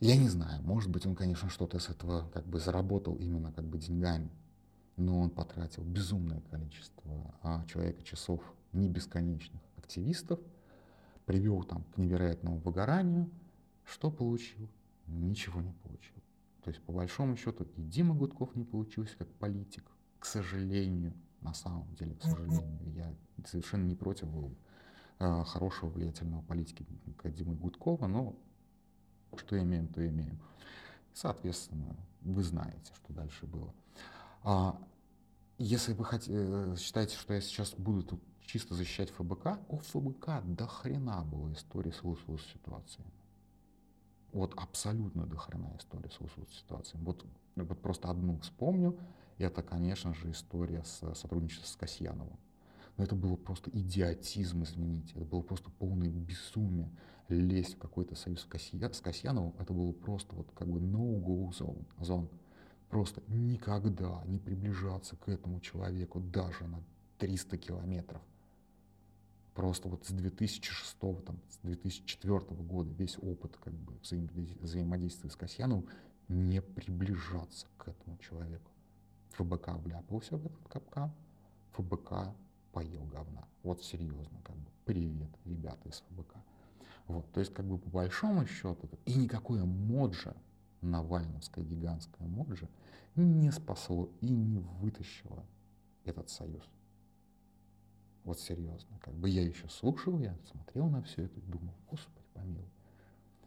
Я 0.00 0.16
не 0.16 0.28
знаю, 0.28 0.62
может 0.62 0.90
быть, 0.90 1.06
он, 1.06 1.14
конечно, 1.14 1.48
что-то 1.48 1.78
с 1.78 1.88
этого 1.88 2.28
как 2.32 2.46
бы 2.46 2.58
заработал 2.58 3.16
именно 3.16 3.52
как 3.52 3.64
бы 3.64 3.78
деньгами, 3.78 4.30
но 4.96 5.20
он 5.20 5.30
потратил 5.30 5.82
безумное 5.84 6.40
количество 6.50 7.34
а, 7.42 7.64
человека 7.66 8.02
часов 8.02 8.40
не 8.72 8.88
бесконечных 8.88 9.62
активистов, 9.76 10.40
привел 11.26 11.62
там 11.62 11.84
к 11.94 11.98
невероятному 11.98 12.58
выгоранию. 12.58 13.30
Что 13.84 14.10
получил? 14.10 14.68
Ничего 15.06 15.60
не 15.60 15.72
получил. 15.72 16.22
То 16.62 16.70
есть, 16.70 16.82
по 16.82 16.92
большому 16.92 17.36
счету, 17.36 17.64
и 17.76 17.82
Дима 17.82 18.14
Гудков 18.14 18.54
не 18.56 18.64
получился 18.64 19.16
как 19.18 19.28
политик, 19.34 19.84
к 20.18 20.24
сожалению, 20.24 21.12
на 21.40 21.52
самом 21.52 21.94
деле, 21.94 22.14
к 22.14 22.22
сожалению. 22.22 22.92
Я 22.94 23.14
совершенно 23.46 23.84
не 23.84 23.94
против 23.94 24.28
был 24.28 24.54
хорошего 25.18 25.90
влиятельного 25.90 26.42
политики 26.42 26.84
Димы 27.24 27.54
Гудкова, 27.54 28.06
но 28.06 28.34
что 29.36 29.58
имеем, 29.60 29.88
то 29.88 30.06
имеем. 30.06 30.38
Соответственно, 31.12 31.96
вы 32.22 32.42
знаете, 32.42 32.92
что 32.94 33.12
дальше 33.12 33.46
было. 33.46 33.72
А, 34.42 34.80
если 35.58 35.92
вы 35.92 36.04
э, 36.10 36.76
считаете, 36.78 37.16
что 37.16 37.34
я 37.34 37.40
сейчас 37.40 37.74
буду 37.74 38.02
тут 38.02 38.22
чисто 38.40 38.74
защищать 38.74 39.10
ФБК, 39.10 39.58
у 39.68 39.78
ФБК 39.78 40.42
до 40.44 40.66
хрена 40.66 41.22
была 41.24 41.52
история 41.52 41.92
с 41.92 42.02
лус-лус 42.02 42.42
ситуацией. 42.52 43.06
Вот 44.32 44.52
абсолютно 44.56 45.26
до 45.26 45.36
хрена 45.36 45.76
история 45.78 46.10
с 46.10 46.20
лус-лус 46.20 46.48
ситуацией. 46.52 47.02
Вот, 47.02 47.24
вот 47.54 47.80
просто 47.80 48.10
одну 48.10 48.38
вспомню, 48.40 48.98
это, 49.38 49.62
конечно 49.62 50.12
же, 50.14 50.30
история 50.30 50.82
с 50.84 51.14
сотрудничеством 51.14 51.66
с 51.66 51.76
Касьяновым. 51.76 52.38
Но 52.96 53.04
это 53.04 53.16
было 53.16 53.36
просто 53.36 53.70
идиотизм, 53.70 54.62
извините. 54.62 55.14
Это 55.16 55.24
было 55.24 55.42
просто 55.42 55.70
полное 55.70 56.08
безумие 56.08 56.90
лезть 57.28 57.74
в 57.74 57.78
какой-то 57.78 58.14
союз 58.14 58.40
с 58.42 59.00
Касьяновым. 59.00 59.54
Это 59.58 59.72
было 59.72 59.92
просто 59.92 60.36
вот 60.36 60.50
как 60.54 60.68
бы 60.68 60.78
no-go 60.78 61.50
zone. 61.50 62.28
Просто 62.88 63.22
никогда 63.26 64.22
не 64.26 64.38
приближаться 64.38 65.16
к 65.16 65.28
этому 65.28 65.60
человеку 65.60 66.20
даже 66.20 66.66
на 66.66 66.82
300 67.18 67.58
километров. 67.58 68.22
Просто 69.54 69.88
вот 69.88 70.06
с 70.06 70.10
2006, 70.10 70.98
там, 71.24 71.40
с 71.48 71.58
2004 71.62 72.38
года 72.62 72.92
весь 72.92 73.18
опыт 73.18 73.56
как 73.56 73.72
бы 73.72 73.94
взаимодействия 74.02 75.30
с 75.30 75.36
Касьяновым 75.36 75.88
не 76.28 76.60
приближаться 76.60 77.66
к 77.76 77.88
этому 77.88 78.18
человеку. 78.18 78.70
ФБК 79.30 79.74
вляпался 79.78 80.36
в 80.36 80.46
этот 80.46 80.68
капкан, 80.68 81.12
ФБК 81.72 82.34
поел 82.74 83.04
говна. 83.04 83.46
Вот 83.62 83.82
серьезно, 83.82 84.40
как 84.42 84.56
бы, 84.56 84.68
привет, 84.84 85.30
ребята 85.44 85.88
из 85.88 86.02
ФБК. 86.10 86.34
Вот, 87.06 87.30
то 87.32 87.40
есть, 87.40 87.54
как 87.54 87.64
бы, 87.64 87.78
по 87.78 87.88
большому 87.88 88.44
счету, 88.46 88.90
и 89.06 89.14
никакое 89.14 89.64
моджа, 89.64 90.34
навальновская 90.80 91.64
гигантская 91.64 92.26
моджа, 92.26 92.68
не 93.14 93.52
спасло 93.52 94.10
и 94.20 94.28
не 94.28 94.58
вытащило 94.58 95.46
этот 96.04 96.28
союз. 96.28 96.64
Вот 98.24 98.40
серьезно, 98.40 98.98
как 99.00 99.14
бы 99.14 99.28
я 99.28 99.46
еще 99.46 99.68
слушал, 99.68 100.18
я 100.18 100.36
смотрел 100.50 100.88
на 100.88 101.02
все 101.02 101.22
это 101.24 101.38
и 101.38 101.42
думал, 101.42 101.74
господи, 101.88 102.26
помилуй. 102.32 102.72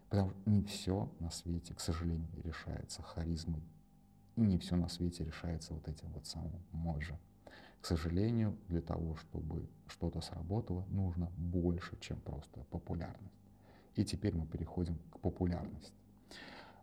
Потому 0.09 0.29
что 0.29 0.49
не 0.49 0.63
все 0.63 1.11
на 1.19 1.29
свете, 1.31 1.73
к 1.73 1.81
сожалению, 1.81 2.29
решается 2.43 3.01
харизмой. 3.01 3.63
И 4.37 4.41
не 4.41 4.57
все 4.57 4.77
на 4.77 4.87
свете 4.87 5.25
решается 5.25 5.73
вот 5.73 5.87
этим 5.87 6.09
вот 6.13 6.25
самым 6.27 6.61
можем. 6.71 7.17
К 7.81 7.85
сожалению, 7.85 8.57
для 8.67 8.81
того, 8.81 9.15
чтобы 9.15 9.67
что-то 9.87 10.21
сработало, 10.21 10.85
нужно 10.89 11.31
больше, 11.37 11.97
чем 11.99 12.19
просто 12.19 12.63
популярность. 12.71 13.33
И 13.95 14.03
теперь 14.03 14.35
мы 14.35 14.45
переходим 14.45 14.97
к 15.11 15.19
популярности. 15.19 15.93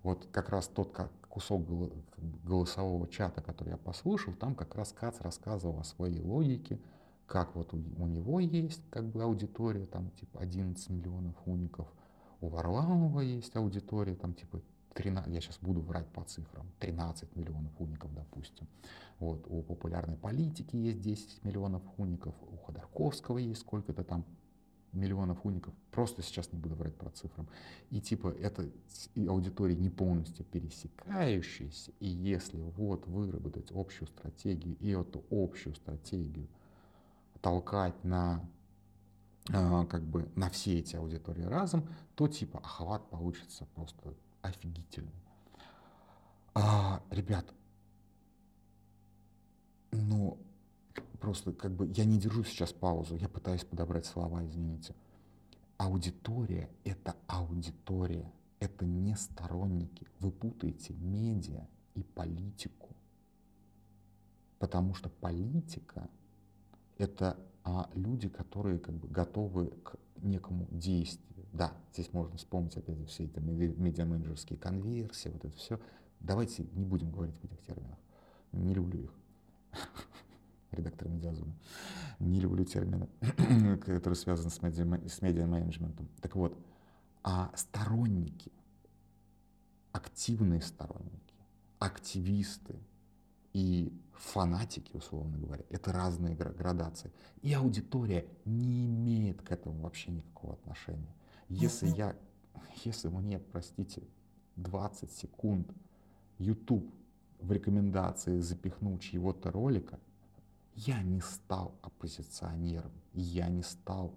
Вот 0.02 0.26
как 0.32 0.50
раз 0.50 0.68
тот 0.68 0.96
кусок 1.28 1.66
голосового 2.44 3.08
чата, 3.08 3.40
который 3.40 3.70
я 3.70 3.76
послушал, 3.76 4.34
там 4.34 4.54
как 4.54 4.74
раз 4.74 4.92
Кац 4.92 5.20
рассказывал 5.20 5.80
о 5.80 5.84
своей 5.84 6.20
логике, 6.20 6.78
как 7.26 7.56
вот 7.56 7.72
у, 7.72 7.78
у 7.98 8.06
него 8.06 8.38
есть 8.40 8.82
как 8.90 9.06
бы 9.06 9.22
аудитория, 9.22 9.86
там 9.86 10.10
типа 10.10 10.40
11 10.40 10.90
миллионов 10.90 11.36
уников, 11.46 11.88
у 12.40 12.48
Варламова 12.48 13.20
есть 13.20 13.56
аудитория, 13.56 14.14
там 14.14 14.34
типа 14.34 14.60
13, 14.94 15.32
я 15.32 15.40
сейчас 15.40 15.58
буду 15.60 15.80
врать 15.80 16.06
по 16.08 16.22
цифрам, 16.24 16.66
13 16.80 17.36
миллионов 17.36 17.72
уников, 17.78 18.14
допустим. 18.14 18.66
Вот, 19.18 19.44
у 19.48 19.62
популярной 19.62 20.16
политики 20.16 20.76
есть 20.76 21.00
10 21.00 21.44
миллионов 21.44 21.82
уников, 21.96 22.34
у 22.42 22.56
Ходорковского 22.56 23.38
есть 23.38 23.60
сколько-то 23.60 24.04
там 24.04 24.24
миллионов 24.92 25.44
уников, 25.44 25.74
просто 25.90 26.22
сейчас 26.22 26.52
не 26.52 26.58
буду 26.58 26.76
врать 26.76 26.94
про 26.94 27.10
цифрам, 27.10 27.48
и 27.90 28.00
типа 28.00 28.28
это 28.28 28.70
аудитория 29.16 29.74
не 29.74 29.90
полностью 29.90 30.44
пересекающаяся, 30.44 31.92
и 31.98 32.06
если 32.06 32.60
вот 32.60 33.06
выработать 33.06 33.72
общую 33.72 34.06
стратегию 34.08 34.76
и 34.78 34.90
эту 34.90 35.24
общую 35.30 35.74
стратегию 35.74 36.48
толкать 37.40 38.04
на 38.04 38.48
а, 39.52 39.84
как 39.86 40.02
бы 40.02 40.28
на 40.36 40.48
все 40.48 40.78
эти 40.78 40.96
аудитории 40.96 41.42
разом, 41.42 41.86
то 42.14 42.28
типа 42.28 42.60
охват 42.60 43.08
получится 43.10 43.66
просто 43.74 44.14
офигительный. 44.44 45.24
А, 46.54 47.02
ребят, 47.10 47.46
ну, 49.90 50.38
просто 51.20 51.52
как 51.52 51.72
бы 51.74 51.90
я 51.94 52.04
не 52.04 52.18
держу 52.18 52.44
сейчас 52.44 52.72
паузу, 52.72 53.16
я 53.16 53.28
пытаюсь 53.28 53.64
подобрать 53.64 54.06
слова, 54.06 54.44
извините. 54.46 54.94
Аудитория— 55.76 56.70
это 56.84 57.16
аудитория, 57.26 58.32
это 58.60 58.84
не 58.84 59.16
сторонники. 59.16 60.06
Вы 60.20 60.30
путаете 60.30 60.92
медиа 60.94 61.66
и 61.94 62.02
политику. 62.02 62.94
Потому 64.58 64.94
что 64.94 65.08
политика— 65.08 66.08
это 66.98 67.36
а, 67.64 67.90
люди, 67.94 68.28
которые 68.28 68.78
как 68.78 68.94
бы 68.94 69.08
готовы 69.08 69.70
к 69.82 69.96
некому 70.22 70.68
действию. 70.70 71.34
Да, 71.54 71.73
здесь 71.92 72.12
можно 72.12 72.37
вспомнить 72.37 72.76
опять 72.76 73.08
все 73.08 73.25
эти 73.25 73.38
медиа-менеджерские 73.38 74.58
конверсии, 74.58 75.28
вот 75.28 75.44
это 75.44 75.56
все. 75.56 75.80
Давайте 76.18 76.64
не 76.73 76.84
будем 76.84 77.12
говорить 77.12 77.37
в 77.38 77.44
этих 77.44 77.61
терминах. 77.62 77.96
Не 78.50 78.75
люблю 78.75 79.04
их. 79.04 79.14
редактор 80.73 81.08
медиазона. 81.08 81.54
Не 82.18 82.40
люблю 82.40 82.64
термины, 82.64 83.08
которые 83.78 84.16
связаны 84.16 84.50
с 84.50 84.61
медиа-менеджментом. 85.23 86.08
Так 86.20 86.34
вот, 86.34 86.58
а 87.23 87.52
сторонники, 87.54 88.50
активные 89.92 90.61
сторонники, 90.61 91.34
активисты 91.78 92.75
и 93.52 93.96
фанатики, 94.12 94.90
условно 94.96 95.38
говоря, 95.38 95.62
это 95.70 95.92
разные 95.92 96.34
градации. 96.34 97.12
И 97.42 97.52
аудитория 97.52 98.26
не 98.44 98.87
имеет 98.87 99.40
к 99.40 99.52
этому 99.52 99.82
вообще 99.82 100.11
никакого 100.11 100.54
отношения. 100.54 101.14
Если 101.48 101.88
я, 101.88 102.16
если 102.84 103.08
мне, 103.08 103.38
простите, 103.38 104.02
20 104.56 105.10
секунд 105.10 105.70
YouTube 106.38 106.92
в 107.40 107.52
рекомендации 107.52 108.40
запихнуть 108.40 109.02
чьего-то 109.02 109.50
ролика, 109.50 109.98
я 110.74 111.02
не 111.02 111.20
стал 111.20 111.74
оппозиционером, 111.82 112.92
я 113.12 113.48
не 113.48 113.62
стал 113.62 114.14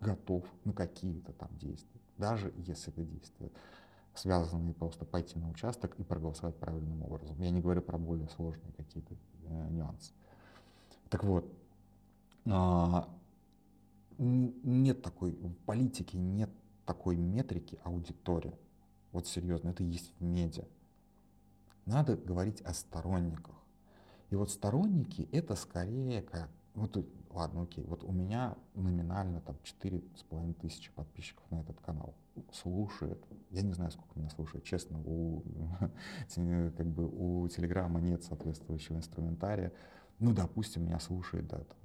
готов 0.00 0.44
на 0.64 0.72
какие-то 0.72 1.32
там 1.32 1.50
действия, 1.58 2.00
даже 2.16 2.52
если 2.56 2.92
это 2.92 3.02
действие 3.02 3.50
связанные 4.18 4.74
просто 4.74 5.04
пойти 5.04 5.38
на 5.38 5.48
участок 5.48 5.94
и 5.98 6.02
проголосовать 6.02 6.56
правильным 6.56 7.02
образом. 7.02 7.40
Я 7.40 7.50
не 7.50 7.60
говорю 7.60 7.82
про 7.82 7.98
более 7.98 8.28
сложные 8.28 8.72
какие-то 8.72 9.14
э, 9.44 9.68
нюансы. 9.70 10.12
Так 11.08 11.24
вот, 11.24 11.44
э, 12.44 13.02
нет 14.18 15.02
такой, 15.02 15.32
в 15.32 15.54
политике 15.64 16.18
нет 16.18 16.50
такой 16.84 17.16
метрики 17.16 17.78
аудитория. 17.84 18.58
Вот 19.12 19.26
серьезно, 19.26 19.70
это 19.70 19.82
есть 19.82 20.12
в 20.18 20.22
медиа. 20.22 20.64
Надо 21.86 22.16
говорить 22.16 22.60
о 22.62 22.74
сторонниках. 22.74 23.54
И 24.30 24.34
вот 24.34 24.50
сторонники 24.50 25.28
это 25.32 25.54
скорее 25.54 26.22
как, 26.22 26.50
вот 26.74 26.96
ладно, 27.30 27.62
окей, 27.62 27.84
вот 27.84 28.04
у 28.04 28.12
меня 28.12 28.56
номинально 28.74 29.40
там 29.40 29.56
четыре 29.62 30.02
с 30.16 30.22
половиной 30.22 30.54
тысячи 30.54 30.92
подписчиков 30.92 31.50
на 31.50 31.60
этот 31.60 31.80
канал 31.80 32.14
слушает. 32.52 33.22
Я 33.50 33.62
не 33.62 33.72
знаю, 33.72 33.90
сколько 33.90 34.18
меня 34.18 34.30
слушает, 34.30 34.64
честно, 34.64 35.00
у, 35.04 35.42
как 36.34 36.86
бы 36.86 37.08
у 37.08 37.48
Телеграма 37.48 38.00
нет 38.00 38.22
соответствующего 38.22 38.96
инструментария. 38.96 39.72
Ну, 40.18 40.32
допустим, 40.32 40.84
меня 40.84 41.00
слушает, 41.00 41.46
да, 41.46 41.58
там, 41.58 41.78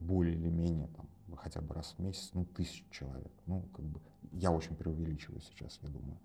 более 0.00 0.34
или 0.34 0.48
менее, 0.48 0.88
там, 0.88 1.08
хотя 1.36 1.60
бы 1.60 1.74
раз 1.74 1.94
в 1.96 2.02
месяц, 2.02 2.30
ну, 2.34 2.44
тысячу 2.44 2.84
человек. 2.90 3.32
Ну, 3.46 3.62
как 3.74 3.84
бы, 3.84 4.00
я 4.32 4.50
очень 4.50 4.76
преувеличиваю 4.76 5.40
сейчас, 5.40 5.78
я 5.82 5.88
думаю. 5.88 6.18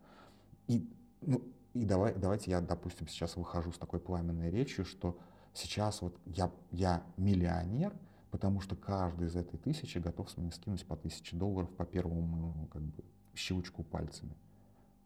И, 0.68 0.90
ну, 1.22 1.42
и 1.74 1.86
давай, 1.86 2.14
давайте 2.16 2.52
я, 2.52 2.62
допустим, 2.62 3.08
сейчас 3.08 3.36
выхожу 3.36 3.72
с 3.72 3.78
такой 3.78 4.00
пламенной 4.00 4.50
речью, 4.50 4.86
что 4.86 5.18
сейчас 5.54 6.02
вот 6.02 6.20
я, 6.26 6.52
я 6.72 7.04
миллионер, 7.18 7.94
потому 8.32 8.60
что 8.62 8.76
каждый 8.76 9.28
из 9.28 9.36
этой 9.36 9.58
тысячи 9.58 9.98
готов 9.98 10.30
с 10.30 10.38
меня 10.38 10.52
скинуть 10.52 10.86
по 10.86 10.96
тысяче 10.96 11.36
долларов 11.36 11.70
по 11.76 11.86
первому 11.86 12.68
как 12.72 12.82
бы, 12.82 13.04
щелчку 13.34 13.84
пальцами. 13.84 14.36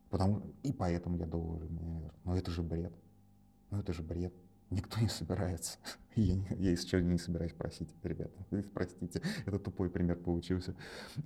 Потому, 0.10 0.42
и 0.64 0.72
поэтому 0.72 1.18
я 1.18 1.26
доллары 1.26 1.68
миллионер. 1.68 2.14
Но 2.24 2.38
это 2.38 2.52
же 2.52 2.64
бред. 2.64 2.94
Ну 3.70 3.80
это 3.80 3.92
же 3.94 4.04
бред. 4.04 4.34
Никто 4.70 5.00
не 5.00 5.08
собирается. 5.08 5.78
Я, 6.16 6.36
я 6.58 6.72
еще 6.72 7.00
не 7.00 7.20
собираюсь 7.20 7.54
просить, 7.54 7.90
ребята. 8.02 8.34
Простите, 8.74 9.22
это 9.46 9.60
тупой 9.60 9.88
пример 9.88 10.18
получился. 10.18 10.76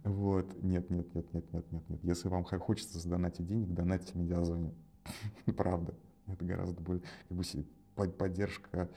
Вот. 0.04 0.62
Нет, 0.62 0.90
нет, 0.90 1.16
нет, 1.16 1.34
нет, 1.34 1.54
нет, 1.54 1.72
нет, 1.72 1.90
нет. 1.90 2.04
Если 2.04 2.28
вам 2.28 2.44
хочется 2.44 3.00
задонатить 3.00 3.48
денег, 3.48 3.74
донатьте 3.74 4.18
медиазоне. 4.18 4.74
Правда. 5.56 5.96
Это 6.28 6.44
гораздо 6.44 6.82
более 6.82 7.04
как 7.30 7.38
бы, 7.38 8.12
поддержка 8.12 8.90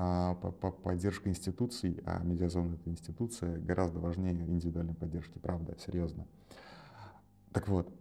а, 0.00 0.34
поддержка 0.34 1.28
институций, 1.28 2.00
а 2.06 2.22
медиазона 2.22 2.74
это 2.74 2.88
институция, 2.88 3.58
гораздо 3.58 3.98
важнее 3.98 4.32
индивидуальной 4.32 4.94
поддержки, 4.94 5.38
правда, 5.38 5.76
серьезно. 5.84 6.24
Так 7.52 7.66
вот, 7.66 7.92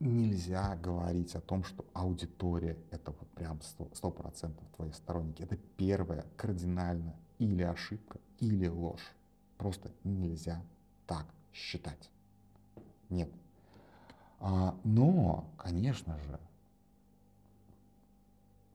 нельзя 0.00 0.76
говорить 0.76 1.34
о 1.34 1.40
том, 1.40 1.64
что 1.64 1.84
аудитория 1.92 2.76
это 2.90 3.12
вот 3.12 3.28
прям 3.30 3.60
сто 3.62 4.10
процентов 4.10 4.66
твои 4.76 4.92
сторонники. 4.92 5.42
Это 5.42 5.56
первое 5.76 6.24
кардинально 6.36 7.16
или 7.38 7.62
ошибка, 7.62 8.18
или 8.38 8.68
ложь. 8.68 9.14
Просто 9.58 9.90
нельзя 10.04 10.62
так 11.06 11.26
считать. 11.52 12.10
Нет. 13.08 13.30
А, 14.40 14.78
но, 14.84 15.48
конечно 15.56 16.18
же, 16.18 16.38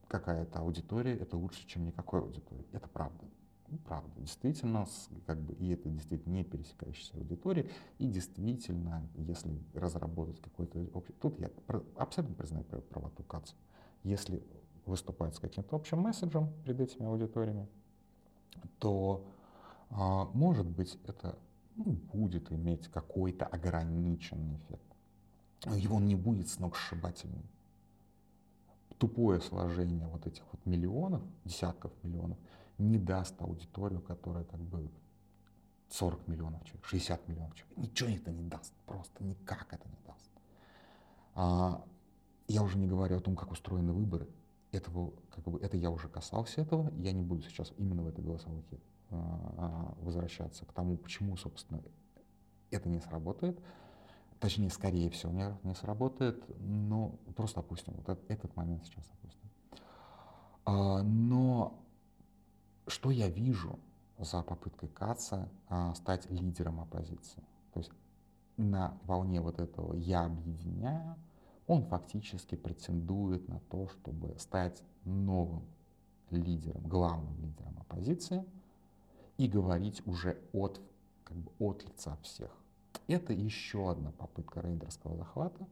какая-то 0.08 0.58
аудитория, 0.58 1.16
это 1.16 1.36
лучше, 1.36 1.66
чем 1.66 1.86
никакой 1.86 2.20
аудитории. 2.20 2.66
Это 2.72 2.88
правда. 2.88 3.24
Ну, 3.72 3.78
правда. 3.78 4.20
Действительно, 4.20 4.86
как 5.26 5.40
бы, 5.40 5.54
и 5.54 5.70
это 5.70 5.88
действительно 5.88 6.34
не 6.34 6.44
пересекающаяся 6.44 7.16
аудитория. 7.16 7.70
И 7.98 8.06
действительно, 8.06 9.08
если 9.14 9.58
разработать 9.72 10.40
какой-то 10.42 10.78
общий... 10.92 11.14
Тут 11.14 11.40
я 11.40 11.50
абсолютно 11.96 12.36
признаю 12.36 12.64
правоту 12.64 13.22
Каца. 13.22 13.54
Если 14.02 14.42
выступать 14.84 15.34
с 15.34 15.38
каким-то 15.38 15.76
общим 15.76 16.00
месседжем 16.00 16.52
перед 16.64 16.80
этими 16.80 17.06
аудиториями, 17.06 17.66
то, 18.78 19.24
а, 19.88 20.26
может 20.34 20.66
быть, 20.66 20.98
это 21.06 21.38
ну, 21.74 21.92
будет 22.12 22.52
иметь 22.52 22.88
какой-то 22.88 23.46
ограниченный 23.46 24.56
эффект. 24.56 24.84
Его 25.78 25.98
не 25.98 26.14
будет 26.14 26.50
сногсшибательным 26.50 27.48
тупое 28.98 29.40
сложение 29.40 30.06
вот 30.06 30.28
этих 30.28 30.44
вот 30.52 30.64
миллионов, 30.64 31.22
десятков 31.44 31.90
миллионов, 32.04 32.38
не 32.78 32.98
даст 32.98 33.40
аудиторию, 33.40 34.00
которая 34.00 34.44
как 34.44 34.60
бы 34.60 34.90
40 35.90 36.28
миллионов 36.28 36.64
человек, 36.64 36.84
60 36.86 37.28
миллионов 37.28 37.54
человек. 37.54 37.78
Ничего 37.78 38.10
это 38.10 38.30
не 38.30 38.42
даст, 38.42 38.72
просто 38.86 39.24
никак 39.24 39.72
это 39.72 39.88
не 39.88 39.98
даст. 40.06 40.30
А, 41.34 41.84
я 42.48 42.62
уже 42.62 42.78
не 42.78 42.86
говорю 42.86 43.16
о 43.16 43.20
том, 43.20 43.36
как 43.36 43.50
устроены 43.50 43.92
выборы. 43.92 44.28
Этого, 44.72 45.12
как 45.30 45.44
бы, 45.44 45.58
это 45.60 45.76
я 45.76 45.90
уже 45.90 46.08
касался 46.08 46.62
этого, 46.62 46.90
я 46.98 47.12
не 47.12 47.22
буду 47.22 47.42
сейчас 47.42 47.72
именно 47.76 48.02
в 48.02 48.08
этой 48.08 48.24
голосовухе 48.24 48.80
а, 49.10 49.54
а 49.58 49.94
возвращаться 50.02 50.64
к 50.64 50.72
тому, 50.72 50.96
почему, 50.96 51.36
собственно, 51.36 51.82
это 52.70 52.88
не 52.88 53.00
сработает 53.00 53.60
точнее, 54.42 54.70
скорее 54.70 55.08
всего, 55.08 55.32
не, 55.32 55.56
не 55.62 55.74
сработает, 55.74 56.44
но 56.58 57.14
просто 57.36 57.60
опустим, 57.60 57.94
вот 57.94 58.20
этот 58.28 58.56
момент 58.56 58.84
сейчас 58.84 59.08
опустим. 59.12 59.48
А, 60.64 61.02
но 61.02 61.80
что 62.86 63.10
я 63.10 63.28
вижу 63.28 63.78
за 64.18 64.42
попыткой 64.42 64.88
Каца 64.88 65.48
а, 65.68 65.94
стать 65.94 66.30
лидером 66.30 66.80
оппозиции? 66.80 67.42
То 67.72 67.80
есть 67.80 67.92
на 68.56 68.98
волне 69.04 69.40
вот 69.40 69.60
этого 69.60 69.94
«я 69.94 70.24
объединяю», 70.24 71.16
он 71.66 71.84
фактически 71.84 72.54
претендует 72.54 73.48
на 73.48 73.60
то, 73.70 73.88
чтобы 73.88 74.34
стать 74.38 74.82
новым 75.04 75.64
лидером, 76.30 76.82
главным 76.88 77.38
лидером 77.40 77.78
оппозиции 77.78 78.44
и 79.38 79.48
говорить 79.48 80.06
уже 80.06 80.38
от, 80.52 80.80
как 81.24 81.36
бы 81.36 81.50
от 81.58 81.84
лица 81.84 82.16
всех. 82.22 82.50
Это 83.06 83.32
еще 83.32 83.90
одна 83.90 84.12
попытка 84.12 84.60
рейдерского 84.60 85.16
захвата. 85.16 85.66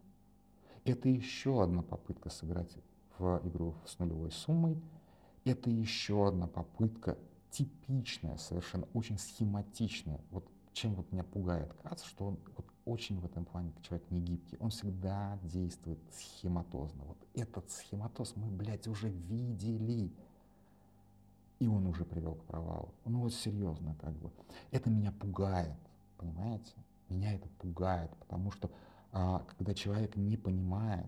Это 0.85 1.09
еще 1.09 1.62
одна 1.62 1.83
попытка 1.83 2.31
сыграть 2.31 2.75
в 3.18 3.40
игру 3.44 3.75
с 3.85 3.99
нулевой 3.99 4.31
суммой. 4.31 4.81
Это 5.44 5.70
еще 5.70 6.29
одна 6.29 6.46
попытка 6.46 7.18
типичная, 7.50 8.37
совершенно 8.37 8.87
очень 8.94 9.18
схематичная. 9.18 10.20
Вот 10.31 10.46
чем 10.72 10.94
вот 10.94 11.11
меня 11.12 11.24
пугает 11.24 11.72
Кац, 11.83 12.05
что 12.05 12.26
он 12.26 12.38
вот 12.57 12.66
очень 12.85 13.18
в 13.20 13.24
этом 13.24 13.44
плане 13.44 13.72
человек 13.83 14.11
не 14.11 14.20
гибкий. 14.20 14.57
Он 14.61 14.70
всегда 14.70 15.38
действует 15.42 15.98
схематозно. 16.12 17.05
Вот 17.05 17.18
этот 17.35 17.70
схематоз 17.70 18.35
мы, 18.37 18.48
блядь, 18.48 18.87
уже 18.88 19.09
видели. 19.09 20.12
И 21.59 21.66
он 21.66 21.87
уже 21.87 22.05
привел 22.05 22.37
к 22.37 22.44
провалу. 22.44 22.94
Ну 23.05 23.20
вот 23.20 23.35
серьезно, 23.35 23.94
как 24.00 24.14
бы. 24.14 24.31
Это 24.70 24.88
меня 24.88 25.12
пугает, 25.12 25.76
понимаете? 26.16 26.72
Меня 27.09 27.35
это 27.35 27.48
пугает, 27.59 28.11
потому 28.16 28.50
что 28.50 28.70
а, 29.12 29.40
когда 29.40 29.74
человек 29.74 30.16
не 30.16 30.37
понимает, 30.37 31.07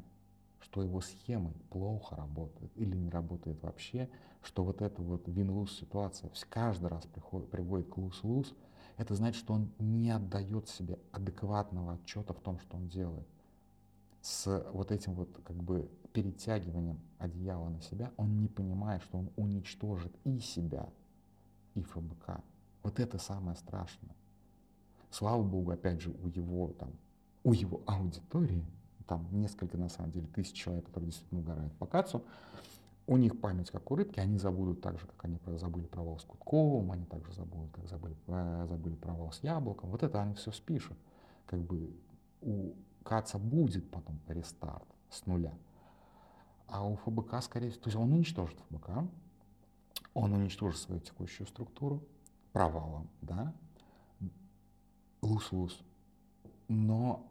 что 0.63 0.83
его 0.83 1.01
схемы 1.01 1.53
плохо 1.71 2.17
работают 2.17 2.73
или 2.77 2.97
не 2.97 3.11
работают 3.11 3.63
вообще, 3.63 4.09
что 4.43 4.65
вот 4.65 4.81
эта 4.81 5.03
вот 5.03 5.29
вин-луз 5.29 5.73
ситуация 5.73 6.31
каждый 6.49 6.87
раз 6.87 7.05
приходит, 7.07 7.51
приводит 7.51 7.89
к 7.89 7.97
луз-луз, 7.99 8.55
это 8.97 9.15
значит, 9.15 9.41
что 9.41 9.55
он 9.55 9.73
не 9.79 10.11
отдает 10.11 10.69
себе 10.69 10.99
адекватного 11.11 11.95
отчета 11.95 12.33
в 12.33 12.41
том, 12.41 12.59
что 12.61 12.77
он 12.77 12.89
делает. 12.89 13.27
С 14.21 14.71
вот 14.73 14.93
этим 14.93 15.15
вот 15.15 15.41
как 15.45 15.57
бы 15.57 15.91
перетягиванием 16.13 17.01
одеяла 17.19 17.69
на 17.69 17.81
себя, 17.81 18.13
он 18.17 18.39
не 18.39 18.49
понимает, 18.49 19.03
что 19.03 19.19
он 19.19 19.31
уничтожит 19.37 20.15
и 20.25 20.39
себя, 20.39 20.89
и 21.75 21.83
ФБК. 21.83 22.43
Вот 22.83 23.01
это 23.01 23.19
самое 23.19 23.57
страшное. 23.57 24.15
Слава 25.11 25.43
богу, 25.43 25.73
опять 25.73 26.01
же, 26.01 26.11
у 26.11 26.29
его 26.29 26.69
там, 26.69 26.93
у 27.43 27.53
его 27.53 27.83
аудитории, 27.87 28.65
там 29.07 29.27
несколько, 29.33 29.77
на 29.77 29.89
самом 29.89 30.11
деле, 30.13 30.27
тысяч 30.27 30.55
человек, 30.55 30.87
которые 30.87 31.11
действительно 31.11 31.41
угорают 31.41 31.73
по 31.75 31.87
Кацу, 31.87 32.23
у 33.07 33.17
них 33.17 33.41
память 33.41 33.71
как 33.71 33.91
у 33.91 33.97
рыбки, 33.97 34.21
они 34.21 34.39
забудут 34.39 34.81
так 34.81 34.99
же, 34.99 35.07
как 35.07 35.25
они 35.25 35.39
забыли 35.59 35.87
провал 35.87 36.19
с 36.19 36.25
Кутковым, 36.25 36.93
они 36.93 37.05
также 37.05 37.33
забудут, 37.33 37.73
как 37.73 37.89
забыли, 37.89 38.17
э, 38.29 38.67
забыли 38.69 38.95
провал 38.95 39.33
с 39.33 39.43
Яблоком. 39.43 39.91
Вот 39.91 40.03
это 40.03 40.23
они 40.23 40.35
все 40.35 40.53
спишут. 40.53 40.97
Как 41.47 41.61
бы 41.61 41.95
у 42.41 42.75
Каца 43.03 43.39
будет 43.39 43.91
потом 43.91 44.21
рестарт 44.29 44.87
с 45.11 45.27
нуля. 45.27 45.53
А 46.69 46.87
у 46.87 46.97
ФБК, 46.97 47.43
скорее 47.43 47.71
всего, 47.71 47.83
то 47.83 47.89
есть 47.89 47.97
он 47.99 48.13
уничтожит 48.13 48.59
ФБК, 48.71 48.91
он 50.15 50.33
уничтожит 50.33 50.81
свою 50.81 51.01
текущую 51.01 51.47
структуру 51.47 52.03
провалом, 52.53 53.11
да, 53.21 53.53
лус-лус. 55.23 55.83
Но, 56.69 57.27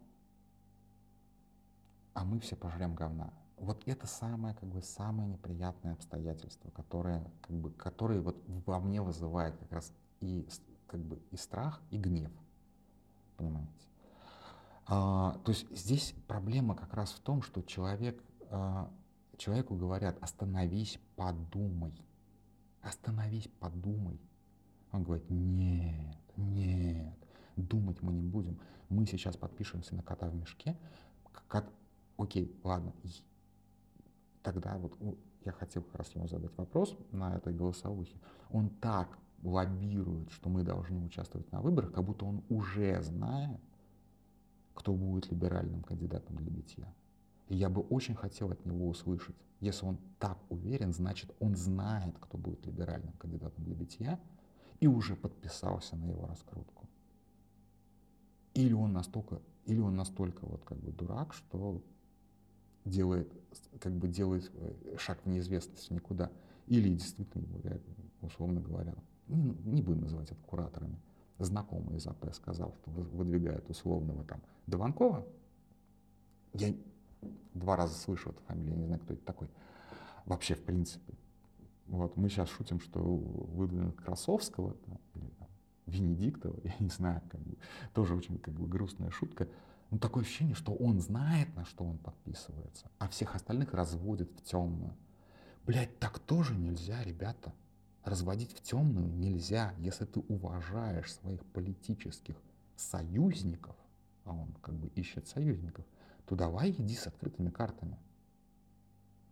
а 2.14 2.26
мы 2.26 2.40
все 2.40 2.56
пожрем 2.56 2.96
говна 2.96 3.34
вот 3.62 3.84
это 3.86 4.08
самое, 4.08 4.56
как 4.56 4.68
бы, 4.70 4.82
самое 4.82 5.30
неприятное 5.30 5.94
обстоятельство, 5.94 6.72
которое, 6.72 7.24
как 7.42 7.56
бы, 7.56 7.72
которое 7.72 8.20
вот 8.20 8.44
во 8.66 8.80
мне 8.80 9.02
вызывает 9.02 9.56
как 9.58 9.72
раз 9.72 9.94
и, 10.20 10.48
как 10.88 11.00
бы, 11.00 11.22
и 11.30 11.38
страх, 11.38 11.80
и 11.92 11.98
гнев. 11.98 12.32
Понимаете? 13.38 13.72
А, 14.88 15.40
то 15.46 15.52
есть 15.52 15.70
здесь 15.76 16.16
проблема 16.28 16.76
как 16.76 16.94
раз 16.96 17.12
в 17.12 17.20
том, 17.20 17.44
что 17.44 17.62
человек, 17.62 18.22
а, 18.50 18.92
человеку 19.38 19.76
говорят, 19.76 20.18
остановись, 20.22 21.00
подумай. 21.16 21.94
Остановись, 22.82 23.48
подумай. 23.60 24.20
Он 24.92 25.04
говорит, 25.04 25.30
нет, 25.30 26.18
нет, 26.36 27.16
думать 27.56 28.02
мы 28.02 28.12
не 28.12 28.24
будем. 28.24 28.60
Мы 28.90 29.06
сейчас 29.06 29.38
подпишемся 29.38 29.96
на 29.96 30.02
кота 30.02 30.28
в 30.28 30.36
мешке. 30.36 30.76
Как, 31.48 31.72
окей, 32.18 32.56
ладно, 32.64 32.94
тогда 34.44 34.78
вот 34.78 34.98
я 35.46 35.52
хотел 35.52 35.84
как 35.84 35.96
раз 35.96 36.16
ему 36.16 36.28
задать 36.28 36.56
вопрос 36.58 36.96
на 37.12 37.36
этой 37.36 37.54
голосовухе. 37.54 38.20
Он 38.52 38.70
так 38.70 39.18
лоббирует, 39.44 40.32
что 40.32 40.50
мы 40.50 40.64
должны 40.64 41.04
участвовать 41.04 41.52
на 41.52 41.62
выборах, 41.62 41.92
как 41.92 42.04
будто 42.04 42.26
он 42.26 42.44
уже 42.50 43.02
знает, 43.02 43.60
кто 44.74 44.94
будет 44.94 45.32
либеральным 45.32 45.84
кандидатом 45.84 46.38
для 46.38 46.52
битья. 46.52 46.94
И 47.48 47.56
я 47.56 47.70
бы 47.70 47.82
очень 47.82 48.16
хотел 48.16 48.52
от 48.52 48.66
него 48.66 48.88
услышать, 48.88 49.36
если 49.60 49.86
он 49.86 49.98
так 50.20 50.38
уверен, 50.50 50.94
значит 50.94 51.32
он 51.40 51.56
знает, 51.56 52.18
кто 52.20 52.38
будет 52.38 52.66
либеральным 52.66 53.14
кандидатом 53.14 53.64
для 53.64 53.76
битья, 53.76 54.20
и 54.80 54.88
уже 54.88 55.16
подписался 55.16 55.96
на 55.96 56.06
его 56.06 56.26
раскрутку. 56.26 56.88
Или 58.54 58.74
он 58.74 58.94
настолько, 58.94 59.42
или 59.66 59.80
он 59.80 59.96
настолько 59.96 60.46
вот 60.46 60.64
как 60.64 60.80
бы 60.80 60.92
дурак, 60.92 61.34
что 61.34 61.84
делает, 62.86 63.32
как 63.80 63.94
бы 63.94 64.08
делает 64.08 64.52
э, 64.54 64.98
шаг 64.98 65.20
в 65.24 65.30
неизвестность 65.30 65.92
никуда. 65.92 66.32
Или 66.68 66.90
действительно 66.90 67.46
условно 68.22 68.62
говоря, 68.62 68.96
не, 69.28 69.52
не 69.66 69.82
будем 69.82 70.02
называть 70.02 70.32
это 70.32 70.42
кураторами, 70.44 71.00
знакомый 71.40 71.98
из 71.98 72.08
АП 72.08 72.34
сказал, 72.34 72.76
что 72.82 72.92
выдвигает 72.92 73.70
условного 73.70 74.24
там 74.24 74.42
Дованкова. 74.68 75.26
Я 76.54 76.74
два 77.54 77.76
раза 77.76 77.96
слышал 77.96 78.32
эту 78.32 78.42
фамилию, 78.44 78.74
я 78.74 78.80
не 78.80 78.86
знаю, 78.86 79.02
кто 79.02 79.14
это 79.14 79.26
такой. 79.26 79.48
Вообще, 80.26 80.56
в 80.56 80.64
принципе. 80.64 81.14
Вот, 81.88 82.16
мы 82.16 82.30
сейчас 82.30 82.50
шутим, 82.50 82.80
что 82.80 83.02
выдвинут 83.02 84.00
Красовского 84.00 84.74
там, 84.74 85.00
или 85.16 85.30
там, 85.40 85.48
Венедиктова, 85.88 86.60
я 86.64 86.76
не 86.80 86.90
знаю, 86.90 87.22
как 87.30 87.42
бы, 87.42 87.58
тоже 87.94 88.16
очень 88.16 88.38
как 88.38 88.54
бы 88.54 88.68
грустная 88.68 89.10
шутка. 89.12 89.48
Ну, 89.92 90.00
такое 90.00 90.24
ощущение, 90.24 90.56
что 90.56 90.74
он 90.74 91.02
знает, 91.02 91.54
на 91.54 91.66
что 91.66 91.84
он 91.84 91.98
подписывается, 91.98 92.90
а 92.98 93.10
всех 93.10 93.36
остальных 93.36 93.74
разводит 93.74 94.32
в 94.32 94.42
темную. 94.42 94.96
Блять, 95.66 96.00
так 96.00 96.18
тоже 96.18 96.56
нельзя, 96.56 97.04
ребята. 97.04 97.54
Разводить 98.06 98.54
в 98.54 98.62
темную 98.62 99.08
нельзя, 99.08 99.74
если 99.80 100.06
ты 100.06 100.22
уважаешь 100.22 101.14
своих 101.14 101.46
политических 101.48 102.42
союзников, 102.78 103.76
а 104.24 104.34
он 104.34 104.54
как 104.62 104.76
бы 104.76 104.88
ищет 104.96 105.28
союзников, 105.28 105.86
то 106.26 106.36
давай 106.36 106.72
иди 106.72 106.96
с 106.96 107.06
открытыми 107.06 107.50
картами. 107.50 108.00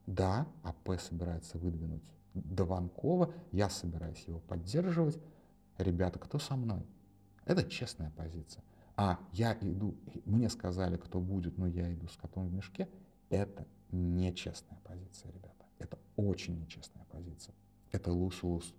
Да, 0.07 0.45
АП 0.63 0.99
собирается 0.99 1.57
выдвинуть 1.57 2.03
Дованкова, 2.33 3.33
я 3.53 3.69
собираюсь 3.69 4.25
его 4.27 4.39
поддерживать. 4.39 5.17
Ребята, 5.77 6.19
кто 6.19 6.37
со 6.37 6.57
мной? 6.57 6.85
Это 7.45 7.63
честная 7.63 8.11
позиция 8.11 8.61
а 9.01 9.17
я 9.31 9.57
иду, 9.61 9.95
мне 10.25 10.49
сказали, 10.49 10.97
кто 10.97 11.21
будет, 11.21 11.57
но 11.57 11.67
я 11.67 11.93
иду 11.93 12.09
с 12.09 12.17
котом 12.17 12.49
в 12.49 12.53
мешке, 12.53 12.89
это 13.29 13.65
нечестная 13.93 14.77
позиция, 14.83 15.31
ребята. 15.31 15.65
Это 15.77 15.97
очень 16.17 16.59
нечестная 16.59 17.05
позиция. 17.05 17.55
Это 17.93 18.11
лус-лус. 18.11 18.75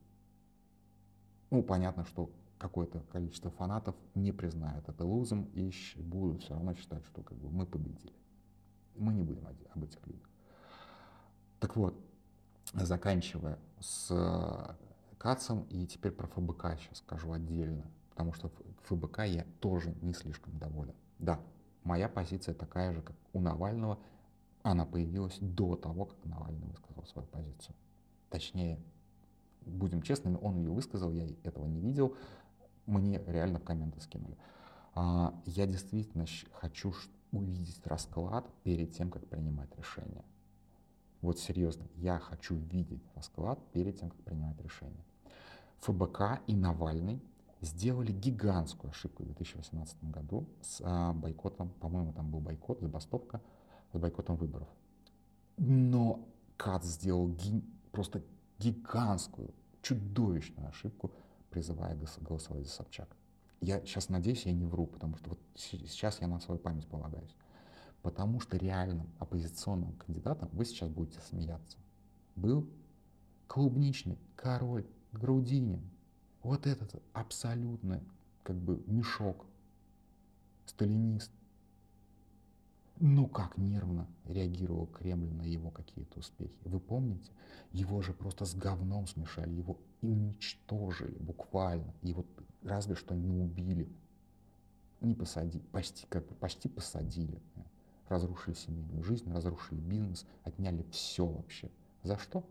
Ну, 1.49 1.63
понятно, 1.63 2.05
что 2.05 2.31
какое-то 2.59 3.01
количество 3.11 3.51
фанатов 3.51 3.97
не 4.15 4.31
признают 4.31 4.87
это 4.91 5.07
лузом 5.07 5.45
и 5.55 5.73
будут 5.97 6.43
все 6.43 6.53
равно 6.53 6.75
считать, 6.75 7.03
что 7.07 7.23
как 7.23 7.39
бы 7.39 7.49
мы 7.49 7.65
победили. 7.65 8.13
Мы 8.97 9.15
не 9.15 9.23
будем 9.23 9.47
об 9.47 9.85
этих 9.85 10.07
людях. 10.07 10.29
Так 11.61 11.77
вот, 11.77 11.99
заканчивая 12.75 13.59
с 13.81 14.77
Кацем, 15.17 15.63
и 15.71 15.87
теперь 15.87 16.13
про 16.13 16.27
ФБК 16.27 16.79
сейчас 16.79 16.99
скажу 16.99 17.33
отдельно 17.33 17.91
потому 18.21 18.35
что 18.35 18.53
ФБК 18.83 19.21
я 19.21 19.47
тоже 19.61 19.95
не 20.03 20.13
слишком 20.13 20.59
доволен. 20.59 20.95
Да, 21.19 21.41
моя 21.85 22.07
позиция 22.07 22.55
такая 22.55 22.93
же, 22.93 23.01
как 23.01 23.17
у 23.33 23.41
Навального. 23.41 23.99
Она 24.63 24.85
появилась 24.85 25.39
до 25.41 25.75
того, 25.75 26.05
как 26.05 26.23
Навальный 26.27 26.67
высказал 26.67 27.07
свою 27.07 27.27
позицию. 27.29 27.75
Точнее, 28.29 28.79
будем 29.63 30.03
честными, 30.03 30.37
он 30.43 30.59
ее 30.59 30.71
высказал, 30.71 31.13
я 31.13 31.27
этого 31.45 31.65
не 31.65 31.81
видел. 31.81 32.15
Мне 32.85 33.23
реально 33.27 33.59
в 33.59 33.65
комменты 33.65 34.03
скинули. 34.03 34.37
А, 34.95 35.33
я 35.47 35.67
действительно 35.67 36.27
хочу 36.53 36.93
увидеть 37.33 37.87
расклад 37.87 38.53
перед 38.65 38.93
тем, 38.93 39.11
как 39.11 39.27
принимать 39.29 39.75
решение. 39.79 40.27
Вот 41.23 41.39
серьезно, 41.39 41.87
я 41.95 42.19
хочу 42.19 42.55
видеть 42.55 43.03
расклад 43.15 43.59
перед 43.73 43.99
тем, 43.99 44.11
как 44.11 44.21
принимать 44.25 44.61
решение. 44.61 45.07
ФБК 45.79 46.43
и 46.47 46.55
Навальный 46.55 47.23
сделали 47.61 48.13
гигантскую 48.13 48.91
ошибку 48.91 49.23
в 49.23 49.27
2018 49.27 50.05
году 50.05 50.49
с 50.63 50.81
а, 50.85 51.13
бойкотом, 51.13 51.71
по-моему, 51.81 52.13
там 52.13 52.31
был 52.31 52.41
бойкот, 52.41 52.81
забастовка 52.81 53.41
с 53.93 53.99
бойкотом 53.99 54.37
выборов. 54.37 54.69
Но 55.57 56.27
КАЦ 56.57 56.85
сделал 56.85 57.29
ги, 57.29 57.63
просто 57.93 58.23
гигантскую, 58.59 59.55
чудовищную 59.83 60.69
ошибку, 60.69 61.13
призывая 61.51 61.99
голосовать 62.21 62.67
за 62.67 62.71
Собчак. 62.71 63.09
Я 63.61 63.81
сейчас 63.81 64.09
надеюсь, 64.09 64.47
я 64.47 64.53
не 64.53 64.65
вру, 64.65 64.87
потому 64.87 65.17
что 65.17 65.31
вот 65.31 65.41
сейчас 65.55 66.21
я 66.21 66.29
на 66.29 66.41
свою 66.41 66.59
память 66.59 66.87
полагаюсь. 66.87 67.35
Потому 68.03 68.41
что 68.41 68.57
реальным 68.57 69.11
оппозиционным 69.19 69.93
кандидатом, 69.95 70.49
вы 70.53 70.65
сейчас 70.65 70.89
будете 70.89 71.21
смеяться, 71.21 71.77
был 72.37 72.67
клубничный 73.47 74.19
король 74.37 74.87
Грудинин. 75.13 75.90
Вот 76.43 76.67
этот 76.67 77.03
абсолютно 77.13 78.03
как 78.43 78.57
бы 78.57 78.83
мешок, 78.87 79.47
сталинист. 80.67 81.31
Ну 83.03 83.27
как 83.27 83.57
нервно 83.57 84.07
реагировал 84.27 84.87
Кремль 84.87 85.33
на 85.33 85.43
его 85.43 85.71
какие-то 85.71 86.19
успехи. 86.19 86.59
Вы 86.65 86.81
помните? 86.81 87.31
Его 87.73 88.03
же 88.03 88.13
просто 88.13 88.45
с 88.45 88.55
говном 88.55 89.07
смешали, 89.07 89.53
его 89.53 89.79
уничтожили 90.03 91.17
буквально. 91.19 91.95
Его 92.03 92.27
разве 92.63 92.95
что 92.95 93.15
не 93.15 93.31
убили. 93.31 93.89
не 95.01 95.15
посадили, 95.15 95.63
почти, 95.73 96.07
как 96.09 96.27
бы, 96.27 96.35
почти 96.35 96.69
посадили. 96.69 97.41
Разрушили 98.09 98.55
семейную 98.55 99.03
жизнь, 99.03 99.31
разрушили 99.33 99.81
бизнес, 99.81 100.27
отняли 100.43 100.85
все 100.91 101.25
вообще. 101.25 101.71
За 102.03 102.19
что? 102.19 102.45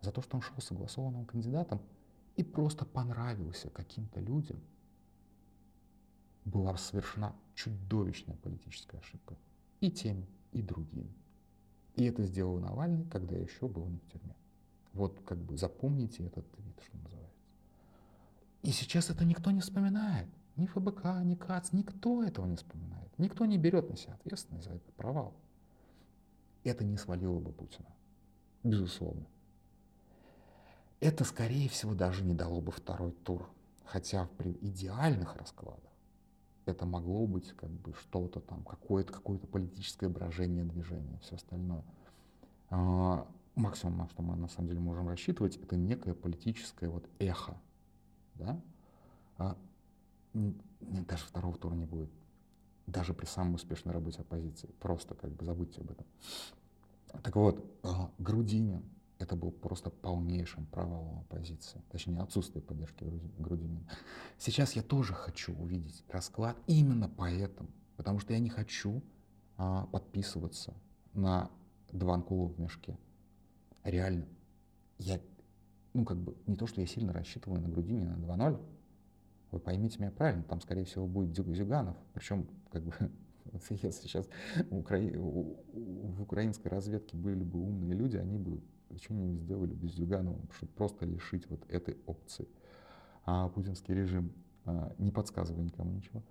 За 0.00 0.12
то, 0.12 0.22
что 0.22 0.36
он 0.36 0.42
шел 0.42 0.60
согласованным 0.60 1.24
кандидатом 1.24 1.80
и 2.36 2.42
просто 2.42 2.84
понравился 2.84 3.70
каким-то 3.70 4.20
людям. 4.20 4.60
Была 6.44 6.76
совершена 6.76 7.34
чудовищная 7.54 8.36
политическая 8.36 8.98
ошибка. 8.98 9.36
И 9.80 9.90
тем, 9.90 10.26
и 10.52 10.62
другим. 10.62 11.12
И 11.94 12.04
это 12.04 12.24
сделал 12.24 12.58
Навальный, 12.58 13.04
когда 13.04 13.36
еще 13.36 13.68
был 13.68 13.86
не 13.86 13.98
в 13.98 14.06
тюрьме. 14.06 14.34
Вот 14.92 15.20
как 15.24 15.38
бы 15.38 15.56
запомните 15.56 16.24
этот 16.24 16.50
твит, 16.52 16.80
что 16.82 16.96
называется. 16.98 17.32
И 18.62 18.70
сейчас 18.70 19.10
это 19.10 19.24
никто 19.24 19.50
не 19.50 19.60
вспоминает. 19.60 20.28
Ни 20.56 20.66
ФБК, 20.66 21.22
ни 21.24 21.34
КАЦ, 21.34 21.72
никто 21.72 22.22
этого 22.22 22.46
не 22.46 22.56
вспоминает. 22.56 23.10
Никто 23.18 23.46
не 23.46 23.58
берет 23.58 23.88
на 23.88 23.96
себя 23.96 24.14
ответственность 24.14 24.66
за 24.66 24.74
этот 24.74 24.92
провал. 24.94 25.34
Это 26.64 26.84
не 26.84 26.96
свалило 26.96 27.40
бы 27.40 27.52
Путина. 27.52 27.88
Безусловно. 28.62 29.26
Это, 31.02 31.24
скорее 31.24 31.68
всего, 31.68 31.94
даже 31.94 32.22
не 32.22 32.32
дало 32.32 32.60
бы 32.60 32.70
второй 32.70 33.10
тур. 33.10 33.50
Хотя 33.84 34.28
при 34.38 34.52
идеальных 34.52 35.34
раскладах 35.34 35.90
это 36.64 36.86
могло 36.86 37.26
быть 37.26 37.48
как 37.56 37.70
бы 37.70 37.92
что-то 37.94 38.38
там, 38.38 38.62
какое-то 38.62 39.12
какое 39.12 39.36
политическое 39.38 40.08
брожение 40.08 40.62
движения, 40.64 41.18
все 41.24 41.34
остальное. 41.34 41.82
А, 42.70 43.26
максимум, 43.56 43.98
на 43.98 44.08
что 44.10 44.22
мы 44.22 44.36
на 44.36 44.46
самом 44.46 44.68
деле 44.68 44.78
можем 44.78 45.08
рассчитывать, 45.08 45.56
это 45.56 45.74
некое 45.74 46.14
политическое 46.14 46.88
вот 46.88 47.04
эхо. 47.18 47.56
Да? 48.36 48.60
А, 49.38 49.56
даже 50.32 51.24
второго 51.24 51.58
тура 51.58 51.74
не 51.74 51.84
будет. 51.84 52.12
Даже 52.86 53.12
при 53.12 53.26
самой 53.26 53.56
успешной 53.56 53.92
работе 53.92 54.20
оппозиции. 54.20 54.68
Просто 54.78 55.16
как 55.16 55.32
бы 55.32 55.44
забудьте 55.44 55.80
об 55.80 55.90
этом. 55.90 56.06
Так 57.24 57.34
вот, 57.34 57.66
а, 57.82 58.08
Грудинин, 58.18 58.84
это 59.22 59.36
был 59.36 59.52
просто 59.52 59.90
полнейшим 59.90 60.66
провалом 60.66 61.20
оппозиции, 61.20 61.80
точнее 61.90 62.20
отсутствие 62.20 62.62
поддержки 62.62 63.04
Грудинина. 63.38 63.88
Сейчас 64.38 64.72
я 64.72 64.82
тоже 64.82 65.14
хочу 65.14 65.54
увидеть 65.54 66.04
расклад 66.08 66.58
именно 66.66 67.08
поэтому, 67.08 67.70
потому 67.96 68.18
что 68.18 68.32
я 68.32 68.38
не 68.40 68.50
хочу 68.50 69.02
а, 69.56 69.86
подписываться 69.86 70.74
на 71.14 71.50
два 71.92 72.16
в 72.18 72.58
мешке. 72.58 72.98
Реально, 73.84 74.26
я, 74.98 75.20
ну 75.94 76.04
как 76.04 76.18
бы, 76.18 76.36
не 76.46 76.56
то, 76.56 76.66
что 76.66 76.80
я 76.80 76.86
сильно 76.86 77.12
рассчитываю 77.12 77.60
на 77.60 77.68
Грудинина 77.68 78.16
на 78.16 78.24
2-0, 78.24 78.60
вы 79.52 79.60
поймите 79.60 79.98
меня 79.98 80.10
правильно, 80.10 80.42
там, 80.44 80.60
скорее 80.60 80.84
всего, 80.84 81.06
будет 81.06 81.36
Зюганов, 81.36 81.96
причем, 82.14 82.48
как 82.70 82.82
бы, 82.82 82.94
если 83.70 83.90
сейчас 83.90 84.26
в, 84.70 84.78
Укра... 84.78 84.98
в 84.98 86.22
украинской 86.22 86.68
разведке 86.68 87.16
были 87.16 87.44
бы 87.44 87.60
умные 87.60 87.94
люди, 87.94 88.16
они 88.16 88.38
бы 88.38 88.62
что-нибудь 88.98 89.40
сделали 89.40 89.74
бы 89.74 89.88
с 89.88 89.94
Зюгановым, 89.94 90.48
чтобы 90.56 90.72
просто 90.72 91.06
лишить 91.06 91.48
вот 91.48 91.64
этой 91.68 91.98
опции. 92.06 92.48
А 93.24 93.48
путинский 93.48 93.94
режим 93.94 94.32
а, 94.64 94.94
не 94.98 95.10
подсказывая 95.10 95.64
никому 95.64 95.92
ничего. 95.92 96.22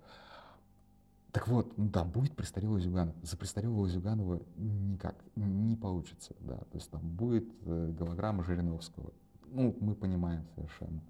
Так 1.31 1.47
вот, 1.47 1.77
ну 1.77 1.89
да, 1.89 2.03
будет 2.03 2.35
престарелый 2.35 2.81
Зюганов. 2.81 3.15
За 3.23 3.37
престарелого 3.37 3.87
Зюганова 3.87 4.41
никак 4.57 5.15
не 5.35 5.75
получится, 5.75 6.35
да. 6.41 6.57
То 6.57 6.77
есть 6.77 6.89
там 6.91 7.01
будет 7.01 7.49
э, 7.65 7.93
голограмма 7.97 8.43
Жириновского. 8.43 9.13
Ну, 9.47 9.75
мы 9.79 9.95
понимаем 9.95 10.45
совершенно. 10.55 11.01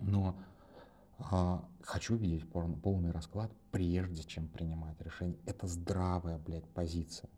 Но 0.00 0.36
а, 1.18 1.64
хочу 1.82 2.16
видеть 2.16 2.48
полный, 2.50 2.76
полный 2.76 3.12
расклад, 3.12 3.52
прежде 3.70 4.22
чем 4.24 4.48
принимать 4.48 5.00
решение. 5.00 5.38
Это 5.46 5.68
здравая, 5.68 6.38
блядь, 6.38 6.68
позиция. 6.68 7.30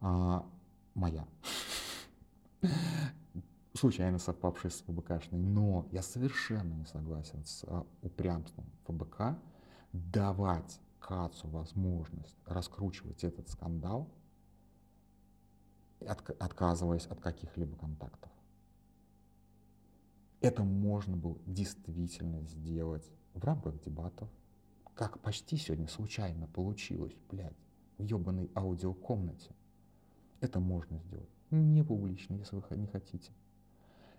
А, 0.00 0.46
моя. 0.94 1.26
Случайно 3.74 4.18
совпавшая 4.18 4.70
с 4.70 4.80
ФБКшной. 4.82 5.38
Но 5.38 5.86
я 5.92 6.02
совершенно 6.02 6.72
не 6.74 6.86
согласен 6.86 7.44
с 7.44 7.64
а, 7.64 7.86
упрямством 8.02 8.64
ФБК 8.86 9.38
давать 9.92 10.80
Кацу 10.98 11.48
возможность 11.48 12.36
раскручивать 12.46 13.22
этот 13.22 13.48
скандал, 13.48 14.10
от, 16.00 16.30
отказываясь 16.42 17.06
от 17.06 17.20
каких-либо 17.20 17.76
контактов. 17.76 18.32
Это 20.40 20.64
можно 20.64 21.16
было 21.16 21.38
действительно 21.46 22.42
сделать 22.42 23.08
в 23.34 23.44
рамках 23.44 23.80
дебатов, 23.80 24.28
как 24.94 25.20
почти 25.20 25.56
сегодня 25.56 25.88
случайно 25.88 26.46
получилось, 26.48 27.14
блядь, 27.30 27.56
в 27.98 28.02
ебаной 28.02 28.50
аудиокомнате. 28.54 29.54
Это 30.40 30.60
можно 30.60 30.98
сделать. 30.98 31.35
Не 31.50 31.82
публично, 31.84 32.34
если 32.34 32.56
вы 32.56 32.76
не 32.76 32.86
хотите. 32.86 33.32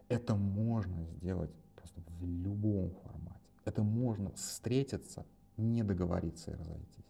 Это 0.08 0.36
можно 0.36 1.06
сделать 1.06 1.52
просто 1.76 2.02
в 2.20 2.26
любом 2.26 2.92
формате. 3.04 3.42
Это 3.66 3.84
можно 3.84 4.32
встретиться 4.32 5.26
не 5.58 5.84
договориться 5.84 6.52
и 6.52 6.56
разойтись. 6.56 7.06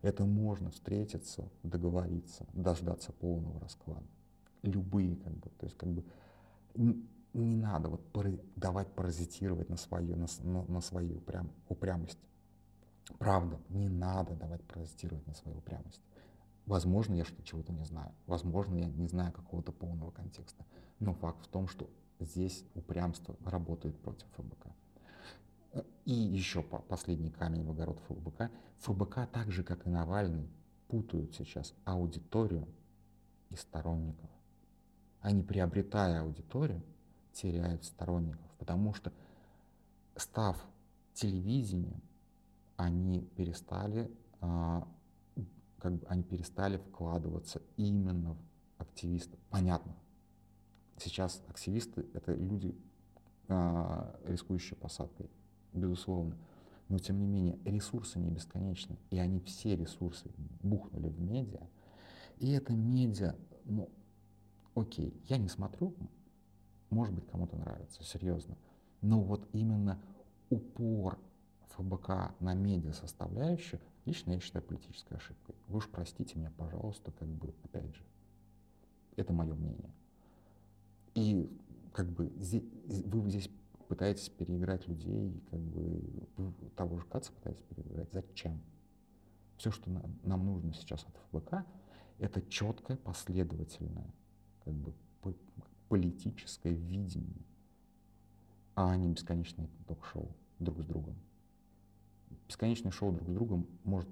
Это 0.00 0.24
можно 0.24 0.70
встретиться, 0.70 1.50
договориться, 1.62 2.46
дождаться 2.52 3.12
полного 3.12 3.60
расклада. 3.60 4.06
Любые, 4.62 5.16
как 5.16 5.32
бы, 5.34 5.50
то 5.58 5.66
есть, 5.66 5.76
как 5.76 5.90
бы, 5.90 6.04
не 6.74 7.56
надо 7.56 7.88
вот 7.88 8.00
давать 8.56 8.88
паразитировать 8.94 9.68
на 9.68 9.76
свою, 9.76 10.16
на, 10.16 10.26
на, 10.42 10.64
на 10.64 10.80
свою 10.80 11.16
упрям, 11.16 11.50
упрямость. 11.68 12.18
Правда, 13.18 13.60
не 13.68 13.88
надо 13.88 14.34
давать 14.34 14.62
паразитировать 14.64 15.26
на 15.26 15.34
свою 15.34 15.58
упрямость. 15.58 16.00
Возможно, 16.66 17.14
я 17.14 17.24
чего-то 17.44 17.72
не 17.72 17.84
знаю. 17.84 18.12
Возможно, 18.26 18.74
я 18.76 18.86
не 18.86 19.06
знаю 19.06 19.32
какого-то 19.32 19.72
полного 19.72 20.10
контекста. 20.10 20.64
Но 20.98 21.12
факт 21.14 21.44
в 21.44 21.48
том, 21.48 21.68
что 21.68 21.90
здесь 22.20 22.64
упрямство 22.74 23.36
работает 23.44 24.00
против 24.00 24.26
ФБК. 24.36 24.68
И 26.04 26.12
еще 26.12 26.62
последний 26.62 27.30
камень 27.30 27.64
в 27.64 27.70
огород 27.70 28.00
ФБК. 28.08 28.50
ФБК, 28.78 29.26
так 29.30 29.50
же 29.50 29.62
как 29.62 29.86
и 29.86 29.90
Навальный, 29.90 30.48
путают 30.88 31.34
сейчас 31.34 31.74
аудиторию 31.84 32.68
и 33.50 33.56
сторонников. 33.56 34.30
Они, 35.20 35.42
приобретая 35.42 36.20
аудиторию, 36.20 36.82
теряют 37.32 37.84
сторонников, 37.84 38.50
потому 38.58 38.94
что, 38.94 39.12
став 40.16 40.56
телевидением, 41.14 42.00
они 42.76 43.22
перестали, 43.22 44.10
а, 44.40 44.86
как 45.84 45.96
бы 45.96 46.06
они 46.06 46.22
перестали 46.22 46.78
вкладываться 46.78 47.60
именно 47.76 48.32
в 48.32 48.38
активистов. 48.78 49.38
Понятно. 49.50 49.94
Сейчас 50.96 51.42
активисты— 51.46 52.06
это 52.14 52.32
люди, 52.32 52.74
а, 53.48 54.18
рискующие 54.24 54.78
посадкой 54.78 55.28
безусловно. 55.74 56.38
Но 56.88 56.98
тем 56.98 57.20
не 57.20 57.26
менее 57.26 57.58
ресурсы 57.66 58.18
не 58.18 58.30
бесконечны, 58.30 58.96
и 59.10 59.18
они 59.18 59.40
все 59.40 59.76
ресурсы 59.76 60.30
бухнули 60.62 61.10
в 61.10 61.20
медиа. 61.20 61.68
И 62.38 62.52
это 62.52 62.72
медиа, 62.72 63.36
ну, 63.66 63.90
окей, 64.74 65.12
я 65.28 65.36
не 65.36 65.48
смотрю, 65.48 65.94
может 66.88 67.14
быть, 67.14 67.26
кому-то 67.26 67.56
нравится, 67.56 68.02
серьезно. 68.02 68.56
Но 69.02 69.20
вот 69.20 69.46
именно 69.52 70.00
упор 70.48 71.18
ФБК 71.76 72.34
на 72.40 72.54
медиа 72.54 72.94
составляющую, 72.94 73.82
лично 74.04 74.32
я 74.32 74.40
считаю 74.40 74.64
политической 74.64 75.14
ошибкой. 75.14 75.54
Вы 75.68 75.78
уж 75.78 75.88
простите 75.88 76.38
меня, 76.38 76.50
пожалуйста, 76.56 77.12
как 77.12 77.28
бы, 77.28 77.54
опять 77.64 77.94
же, 77.94 78.02
это 79.16 79.32
мое 79.32 79.54
мнение. 79.54 79.90
И 81.14 81.50
как 81.92 82.08
бы 82.10 82.32
вы 82.36 83.30
здесь 83.30 83.50
пытаетесь 83.88 84.28
переиграть 84.30 84.88
людей, 84.88 85.40
как 85.50 85.60
бы 85.60 86.02
того 86.76 86.98
же 86.98 87.06
Каца 87.06 87.32
пытаетесь 87.32 87.62
переиграть. 87.62 88.12
Зачем? 88.12 88.60
Все, 89.56 89.70
что 89.70 89.88
нам, 89.90 90.18
нам 90.24 90.44
нужно 90.44 90.74
сейчас 90.74 91.06
от 91.06 91.16
ФБК, 91.30 91.64
это 92.18 92.42
четкое, 92.42 92.96
последовательное, 92.96 94.12
как 94.64 94.74
бы 94.74 94.92
политическое 95.88 96.72
видение, 96.72 97.44
а 98.74 98.96
не 98.96 99.08
бесконечное 99.08 99.68
ток-шоу 99.86 100.34
друг 100.58 100.80
с 100.80 100.84
другом. 100.84 101.14
Бесконечное 102.48 102.92
шоу 102.92 103.12
друг 103.12 103.28
с 103.28 103.32
другом 103.32 103.66
может 103.84 104.08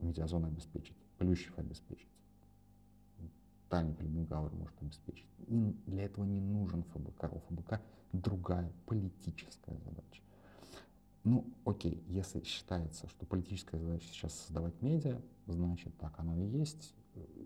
медиазона 0.00 0.48
обеспечить, 0.48 0.96
Плющев 1.18 1.58
обеспечить, 1.58 2.08
Таня 3.68 3.94
Фельденгауэр 3.94 4.52
может 4.52 4.82
обеспечить. 4.82 5.26
И 5.46 5.74
для 5.86 6.04
этого 6.04 6.24
не 6.24 6.40
нужен 6.40 6.82
ФБК. 6.84 7.32
У 7.32 7.38
ФБК 7.38 7.80
другая 8.12 8.70
политическая 8.86 9.78
задача. 9.78 10.22
Ну, 11.24 11.46
окей, 11.64 12.02
если 12.08 12.42
считается, 12.42 13.08
что 13.08 13.24
политическая 13.24 13.78
задача 13.78 14.06
сейчас 14.08 14.34
создавать 14.34 14.80
медиа, 14.82 15.22
значит, 15.46 15.96
так 15.96 16.18
оно 16.18 16.36
и 16.36 16.44
есть. 16.44 16.94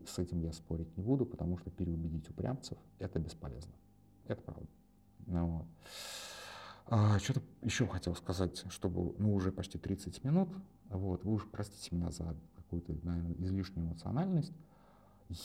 С 0.06 0.18
этим 0.18 0.40
я 0.40 0.52
спорить 0.52 0.96
не 0.96 1.02
буду, 1.02 1.26
потому 1.26 1.58
что 1.58 1.70
переубедить 1.70 2.28
упрямцев— 2.28 2.78
это 2.98 3.18
бесполезно. 3.18 3.72
Это 4.26 4.42
правда. 4.42 4.66
Ну, 5.26 5.46
вот. 5.46 5.66
А, 6.88 7.18
что-то 7.18 7.42
еще 7.62 7.86
хотел 7.86 8.14
сказать, 8.14 8.64
чтобы, 8.70 9.14
ну, 9.18 9.34
уже 9.34 9.50
почти 9.50 9.78
30 9.78 10.22
минут, 10.24 10.48
Вот, 10.88 11.24
вы 11.24 11.34
уж 11.34 11.46
простите 11.50 11.94
меня 11.96 12.10
за 12.10 12.36
какую-то, 12.54 12.92
наверное, 13.02 13.34
излишнюю 13.38 13.88
эмоциональность. 13.88 14.52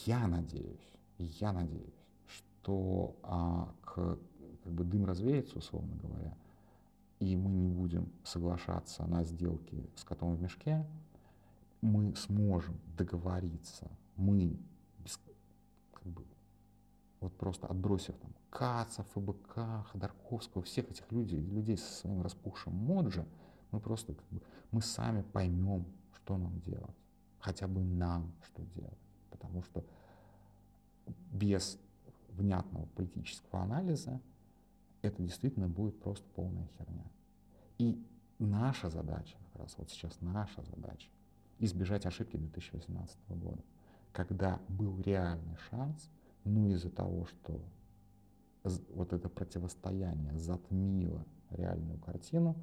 Я 0.05 0.27
надеюсь, 0.27 0.93
я 1.17 1.51
надеюсь, 1.51 1.99
что 2.27 3.15
а, 3.23 3.73
к, 3.83 4.19
как 4.63 4.73
бы 4.73 4.83
дым 4.83 5.05
развеется, 5.05 5.57
условно 5.57 5.95
говоря, 5.95 6.37
и 7.19 7.35
мы 7.35 7.51
не 7.51 7.69
будем 7.69 8.11
соглашаться 8.23 9.05
на 9.05 9.23
сделки 9.23 9.89
с 9.95 10.03
котом 10.03 10.35
в 10.35 10.41
мешке, 10.41 10.85
мы 11.81 12.15
сможем 12.15 12.79
договориться, 12.97 13.89
мы, 14.15 14.59
без, 14.99 15.19
как 15.93 16.05
бы, 16.05 16.23
вот 17.21 17.37
просто 17.37 17.67
отбросив 17.67 18.17
там 18.17 18.33
Каца, 18.49 19.03
ФБК, 19.13 19.85
Ходорковского, 19.91 20.63
всех 20.63 20.89
этих 20.89 21.09
людей, 21.11 21.39
людей 21.39 21.77
со 21.77 21.91
своим 21.93 22.21
распухшим 22.21 22.73
моджи, 22.73 23.25
мы 23.71 23.79
просто 23.79 24.15
как 24.15 24.27
бы, 24.29 24.41
мы 24.71 24.81
сами 24.81 25.21
поймем, 25.21 25.85
что 26.13 26.37
нам 26.37 26.59
делать. 26.59 26.95
Хотя 27.39 27.67
бы 27.67 27.81
нам 27.81 28.33
что 28.43 28.63
делать. 28.63 28.97
Потому 29.29 29.63
что 29.63 29.85
без 31.31 31.79
внятного 32.29 32.85
политического 32.87 33.61
анализа 33.61 34.19
это 35.01 35.21
действительно 35.21 35.67
будет 35.67 35.99
просто 36.01 36.27
полная 36.35 36.67
херня. 36.77 37.05
И 37.77 38.03
наша 38.39 38.89
задача, 38.89 39.37
как 39.51 39.61
раз 39.61 39.77
вот 39.77 39.89
сейчас 39.89 40.17
наша 40.21 40.63
задача, 40.63 41.09
избежать 41.59 42.05
ошибки 42.05 42.37
2018 42.37 43.17
года, 43.29 43.63
когда 44.11 44.59
был 44.67 44.99
реальный 45.01 45.55
шанс, 45.69 46.09
ну 46.43 46.69
из-за 46.69 46.89
того, 46.89 47.25
что 47.25 47.61
вот 48.63 49.13
это 49.13 49.29
противостояние 49.29 50.37
затмило 50.37 51.25
реальную 51.49 51.99
картину, 51.99 52.55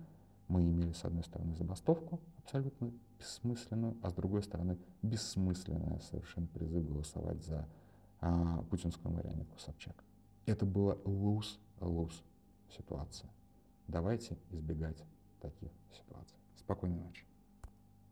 мы 0.49 0.63
имели, 0.63 0.93
с 0.93 1.05
одной 1.05 1.25
стороны, 1.25 1.55
забастовку 1.57 2.21
абсолютно 2.39 2.93
бессмысленную, 3.19 3.97
а 4.03 4.11
с 4.11 4.15
другой 4.15 4.43
стороны, 4.43 4.79
бессмысленное 5.03 5.99
совершенно 5.99 6.47
призыв 6.47 6.89
голосовать 6.89 7.45
за 7.45 7.69
а, 8.21 8.63
путинскую 8.71 9.15
марионетку 9.15 9.59
Собчак. 9.59 10.05
Это 10.47 10.65
была 10.65 10.97
луз-луз 11.05 12.23
ситуация. 12.71 13.31
Давайте 13.87 14.39
избегать 14.51 15.05
таких 15.41 15.71
ситуаций. 15.93 16.37
Спокойной 16.57 17.01
ночи. 17.01 17.25